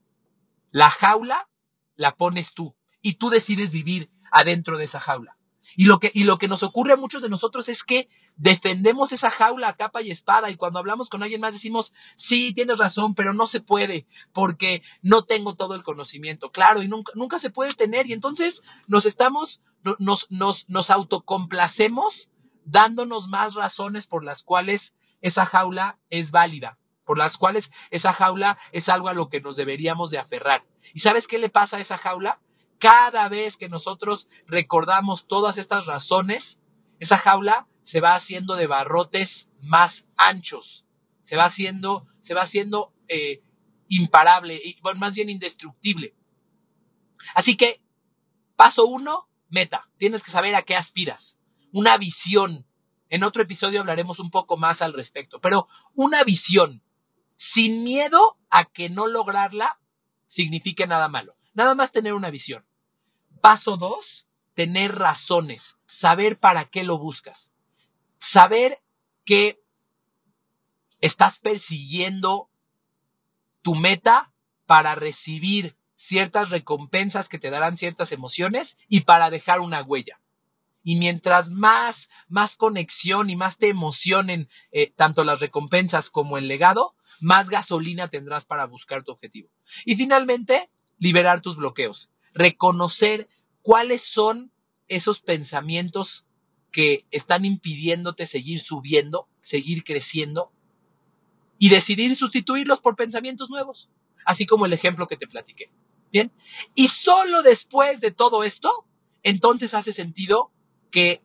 la 0.72 0.90
jaula 0.90 1.48
la 1.96 2.16
pones 2.16 2.54
tú 2.54 2.76
y 3.02 3.16
tú 3.16 3.30
decides 3.30 3.72
vivir 3.72 4.10
adentro 4.32 4.78
de 4.78 4.86
esa 4.86 5.00
jaula. 5.00 5.38
Y 5.76 5.86
lo 5.86 6.00
que, 6.00 6.12
y 6.14 6.24
lo 6.24 6.38
que 6.38 6.48
nos 6.48 6.64
ocurre 6.64 6.94
a 6.94 6.98
muchos 6.98 7.22
de 7.22 7.30
nosotros 7.30 7.70
es 7.70 7.84
que 7.84 8.10
defendemos 8.36 9.12
esa 9.12 9.30
jaula 9.32 9.70
a 9.70 9.76
capa 9.76 10.02
y 10.02 10.12
espada 10.12 10.50
y 10.50 10.56
cuando 10.56 10.80
hablamos 10.80 11.10
con 11.10 11.24
alguien 11.24 11.42
más 11.42 11.54
decimos, 11.54 11.94
sí, 12.16 12.54
tienes 12.54 12.78
razón, 12.78 13.16
pero 13.16 13.34
no 13.34 13.48
se 13.48 13.62
puede 13.62 14.06
porque 14.34 14.82
no 15.02 15.24
tengo 15.24 15.56
todo 15.56 15.76
el 15.76 15.84
conocimiento. 15.84 16.52
Claro, 16.52 16.82
y 16.82 16.88
nunca, 16.88 17.12
nunca 17.16 17.40
se 17.40 17.50
puede 17.50 17.74
tener 17.74 18.08
y 18.08 18.14
entonces 18.14 18.62
nos 18.88 19.06
estamos, 19.06 19.62
nos, 20.00 20.28
nos, 20.30 20.68
nos 20.70 20.90
autocomplacemos 20.90 22.30
dándonos 22.66 23.28
más 23.28 23.56
razones 23.56 24.08
por 24.08 24.24
las 24.24 24.44
cuales 24.44 24.94
esa 25.22 25.46
jaula 25.46 25.98
es 26.10 26.32
válida, 26.32 26.78
por 27.06 27.18
las 27.18 27.38
cuales 27.38 27.72
esa 27.92 28.14
jaula 28.14 28.58
es 28.72 28.90
algo 28.90 29.10
a 29.10 29.14
lo 29.14 29.30
que 29.30 29.42
nos 29.42 29.56
deberíamos 29.56 30.10
de 30.12 30.18
aferrar. 30.18 30.64
¿Y 30.94 31.00
sabes 31.00 31.28
qué 31.28 31.38
le 31.38 31.50
pasa 31.50 31.78
a 31.78 31.82
esa 31.82 31.98
jaula? 31.98 32.40
Cada 32.80 33.30
vez 33.30 33.56
que 33.56 33.70
nosotros 33.70 34.28
recordamos 34.48 35.26
todas 35.28 35.58
estas 35.58 35.86
razones, 35.86 36.60
esa 37.00 37.18
jaula 37.18 37.68
se 37.84 38.00
va 38.00 38.16
haciendo 38.16 38.56
de 38.56 38.68
barrotes 38.68 39.50
más 39.62 40.08
anchos, 40.18 40.86
se 41.22 41.38
va 41.38 41.46
haciendo, 41.46 42.08
se 42.20 42.34
va 42.34 42.42
haciendo 42.42 42.94
eh, 43.08 43.44
imparable, 43.88 44.56
y, 44.56 44.78
más 44.96 45.14
bien 45.14 45.30
indestructible. 45.30 46.16
Así 47.36 47.56
que, 47.56 47.82
paso 48.56 48.86
uno, 48.86 49.30
meta. 49.50 49.88
Tienes 49.98 50.24
que 50.24 50.32
saber 50.32 50.56
a 50.56 50.64
qué 50.64 50.76
aspiras. 50.76 51.38
Una 51.72 51.98
visión 51.98 52.66
En 53.10 53.24
otro 53.24 53.44
episodio 53.44 53.80
hablaremos 53.80 54.18
un 54.18 54.32
poco 54.32 54.58
más 54.58 54.82
al 54.82 54.92
respecto, 54.92 55.40
pero 55.40 55.68
una 55.94 56.24
visión 56.24 56.82
sin 57.36 57.84
miedo 57.84 58.38
a 58.50 58.66
que 58.66 58.90
no 58.90 59.06
lograrla 59.06 59.78
signifique 60.26 60.88
nada 60.88 61.10
malo. 61.10 61.36
Nada 61.54 61.76
más 61.76 61.92
tener 61.92 62.14
una 62.14 62.32
visión. 62.32 62.66
Paso 63.40 63.78
dos, 63.78 64.26
tener 64.56 64.96
razones, 64.96 65.78
saber 65.86 66.40
para 66.40 66.66
qué 66.66 66.84
lo 66.84 66.98
buscas. 66.98 67.53
Saber 68.24 68.80
que 69.26 69.60
estás 71.02 71.40
persiguiendo 71.40 72.50
tu 73.62 73.76
meta 73.76 74.32
para 74.66 74.96
recibir 74.96 75.76
ciertas 75.98 76.50
recompensas 76.50 77.28
que 77.28 77.38
te 77.38 77.50
darán 77.50 77.78
ciertas 77.78 78.14
emociones 78.14 78.78
y 78.88 79.02
para 79.02 79.30
dejar 79.30 79.60
una 79.60 79.84
huella. 79.84 80.22
Y 80.84 80.96
mientras 80.96 81.50
más, 81.50 82.10
más 82.30 82.56
conexión 82.56 83.30
y 83.30 83.36
más 83.36 83.58
te 83.58 83.68
emocionen 83.68 84.48
eh, 84.72 84.94
tanto 84.96 85.26
las 85.26 85.42
recompensas 85.42 86.10
como 86.10 86.38
el 86.38 86.48
legado, 86.48 86.96
más 87.20 87.50
gasolina 87.50 88.08
tendrás 88.08 88.46
para 88.46 88.66
buscar 88.68 89.04
tu 89.04 89.12
objetivo. 89.12 89.50
Y 89.84 89.98
finalmente, 89.98 90.70
liberar 90.98 91.42
tus 91.42 91.58
bloqueos. 91.58 92.10
Reconocer 92.34 93.28
cuáles 93.62 94.02
son 94.02 94.54
esos 94.88 95.20
pensamientos 95.20 96.24
que 96.74 97.06
están 97.12 97.46
impidiéndote 97.46 98.26
seguir 98.26 98.60
subiendo, 98.60 99.30
seguir 99.40 99.84
creciendo 99.86 100.52
y 101.60 101.70
decidir 101.70 102.16
sustituirlos 102.18 102.82
por 102.82 102.98
pensamientos 102.98 103.50
nuevos, 103.50 103.90
así 104.26 104.46
como 104.46 104.66
el 104.66 104.74
ejemplo 104.74 105.08
que 105.08 105.16
te 105.16 105.28
platiqué. 105.28 105.70
Bien, 106.12 106.32
y 106.76 106.90
solo 106.90 107.44
después 107.44 108.02
de 108.02 108.12
todo 108.12 108.44
esto, 108.44 108.86
entonces 109.22 109.74
hace 109.74 109.94
sentido 109.94 110.52
que 110.92 111.22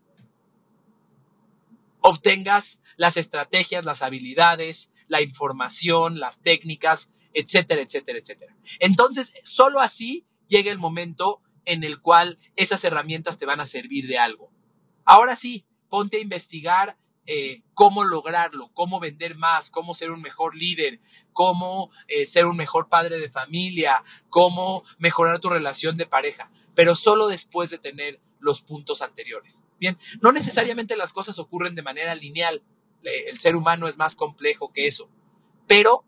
obtengas 2.01 2.81
las 2.97 3.17
estrategias, 3.17 3.85
las 3.85 4.03
habilidades, 4.03 4.91
la 5.09 5.23
información, 5.23 6.21
las 6.21 6.41
técnicas, 6.43 7.11
etcétera, 7.33 7.83
etcétera, 7.83 8.19
etcétera. 8.19 8.55
Entonces, 8.81 9.33
solo 9.45 9.81
así 9.81 10.27
llega 10.47 10.71
el 10.71 10.79
momento 10.79 11.41
en 11.65 11.85
el 11.85 12.01
cual 12.01 12.39
esas 12.57 12.85
herramientas 12.85 13.39
te 13.39 13.47
van 13.47 13.61
a 13.61 13.67
servir 13.67 14.07
de 14.07 14.19
algo. 14.19 14.51
Ahora 15.11 15.37
sí, 15.37 15.65
ponte 15.89 16.19
a 16.19 16.21
investigar 16.21 16.95
eh, 17.25 17.63
cómo 17.73 18.05
lograrlo, 18.05 18.69
cómo 18.75 19.01
vender 19.01 19.37
más, 19.37 19.71
cómo 19.71 19.95
ser 19.95 20.11
un 20.11 20.21
mejor 20.21 20.55
líder, 20.55 21.01
cómo 21.33 21.91
eh, 22.09 22.27
ser 22.27 22.45
un 22.45 22.59
mejor 22.59 22.91
padre 22.91 23.19
de 23.19 23.31
familia, 23.31 24.05
cómo 24.29 24.85
mejorar 24.99 25.41
tu 25.41 25.49
relación 25.49 25.97
de 25.97 26.05
pareja, 26.05 26.51
pero 26.75 26.95
solo 26.95 27.27
después 27.27 27.71
de 27.71 27.79
tener 27.79 28.21
los 28.39 28.61
puntos 28.61 29.01
anteriores. 29.01 29.65
Bien, 29.81 29.97
no 30.21 30.31
necesariamente 30.31 30.95
las 30.95 31.15
cosas 31.15 31.39
ocurren 31.39 31.75
de 31.75 31.81
manera 31.81 32.15
lineal, 32.15 32.63
el 33.03 33.39
ser 33.39 33.57
humano 33.57 33.89
es 33.89 33.97
más 33.97 34.15
complejo 34.15 34.75
que 34.75 34.89
eso, 34.89 35.09
pero 35.67 36.05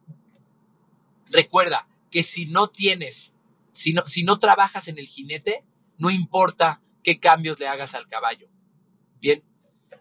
recuerda 1.30 1.88
que 2.10 2.22
si 2.22 2.44
no 2.44 2.68
tienes, 2.68 3.32
si 3.72 3.94
no, 3.94 4.06
si 4.08 4.24
no 4.24 4.38
trabajas 4.38 4.88
en 4.88 4.98
el 4.98 5.06
jinete, 5.06 5.64
no 5.96 6.10
importa 6.10 6.82
qué 7.02 7.18
cambios 7.18 7.58
le 7.58 7.66
hagas 7.66 7.94
al 7.94 8.06
caballo, 8.06 8.50
bien, 9.20 9.42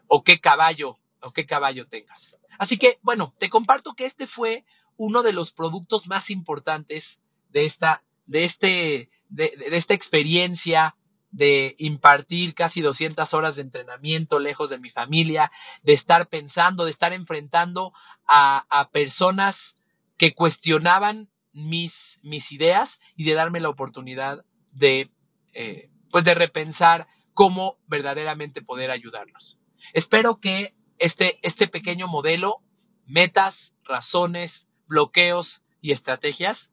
o 0.07 0.23
qué 0.23 0.39
caballo, 0.39 0.97
o 1.21 1.31
qué 1.31 1.45
caballo 1.45 1.87
tengas. 1.87 2.37
Así 2.57 2.77
que, 2.77 2.97
bueno, 3.01 3.33
te 3.39 3.49
comparto 3.49 3.93
que 3.93 4.05
este 4.05 4.27
fue 4.27 4.65
uno 4.97 5.23
de 5.23 5.33
los 5.33 5.51
productos 5.51 6.07
más 6.07 6.29
importantes 6.29 7.21
de 7.49 7.65
esta, 7.65 8.03
de 8.25 8.43
este, 8.43 9.09
de 9.29 9.51
esta 9.71 9.93
experiencia 9.93 10.95
de 11.31 11.75
impartir 11.77 12.53
casi 12.53 12.81
200 12.81 13.33
horas 13.33 13.55
de 13.55 13.61
entrenamiento 13.61 14.39
lejos 14.39 14.69
de 14.69 14.79
mi 14.79 14.89
familia, 14.89 15.51
de 15.83 15.93
estar 15.93 16.27
pensando, 16.27 16.85
de 16.85 16.91
estar 16.91 17.13
enfrentando 17.13 17.93
a, 18.27 18.89
personas 18.91 19.77
que 20.17 20.33
cuestionaban 20.33 21.29
mis, 21.53 22.19
mis, 22.23 22.51
ideas 22.51 22.99
y 23.15 23.23
de 23.25 23.33
darme 23.33 23.59
la 23.59 23.69
oportunidad 23.69 24.43
de, 24.73 25.09
eh, 25.53 25.89
pues 26.11 26.25
de 26.25 26.35
repensar 26.35 27.07
cómo 27.39 27.77
verdaderamente 27.87 28.61
poder 28.61 28.91
ayudarlos. 28.91 29.57
Espero 29.93 30.41
que 30.41 30.73
este, 30.97 31.39
este 31.41 31.69
pequeño 31.69 32.09
modelo, 32.09 32.57
metas, 33.05 33.73
razones, 33.85 34.67
bloqueos 34.89 35.63
y 35.79 35.93
estrategias, 35.93 36.69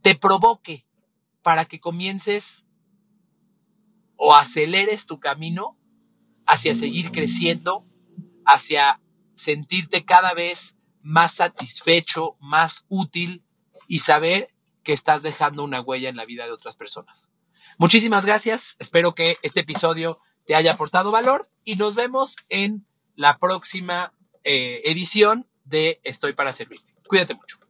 te 0.00 0.14
provoque 0.14 0.86
para 1.42 1.66
que 1.66 1.80
comiences 1.80 2.64
o 4.16 4.34
aceleres 4.34 5.04
tu 5.04 5.20
camino 5.20 5.76
hacia 6.46 6.74
seguir 6.74 7.12
creciendo, 7.12 7.84
hacia 8.46 9.02
sentirte 9.34 10.06
cada 10.06 10.32
vez 10.32 10.78
más 11.02 11.34
satisfecho, 11.34 12.38
más 12.40 12.86
útil 12.88 13.42
y 13.86 13.98
saber 13.98 14.48
que 14.82 14.94
estás 14.94 15.22
dejando 15.22 15.62
una 15.62 15.82
huella 15.82 16.08
en 16.08 16.16
la 16.16 16.24
vida 16.24 16.46
de 16.46 16.52
otras 16.52 16.74
personas. 16.74 17.30
Muchísimas 17.78 18.24
gracias, 18.24 18.74
espero 18.78 19.14
que 19.14 19.36
este 19.42 19.60
episodio 19.60 20.18
te 20.46 20.54
haya 20.54 20.72
aportado 20.72 21.10
valor 21.10 21.48
y 21.62 21.76
nos 21.76 21.94
vemos 21.94 22.36
en 22.48 22.86
la 23.16 23.36
próxima 23.38 24.12
eh, 24.44 24.80
edición 24.84 25.46
de 25.64 26.00
Estoy 26.02 26.32
para 26.32 26.52
Servirte. 26.52 26.94
Cuídate 27.06 27.34
mucho. 27.34 27.65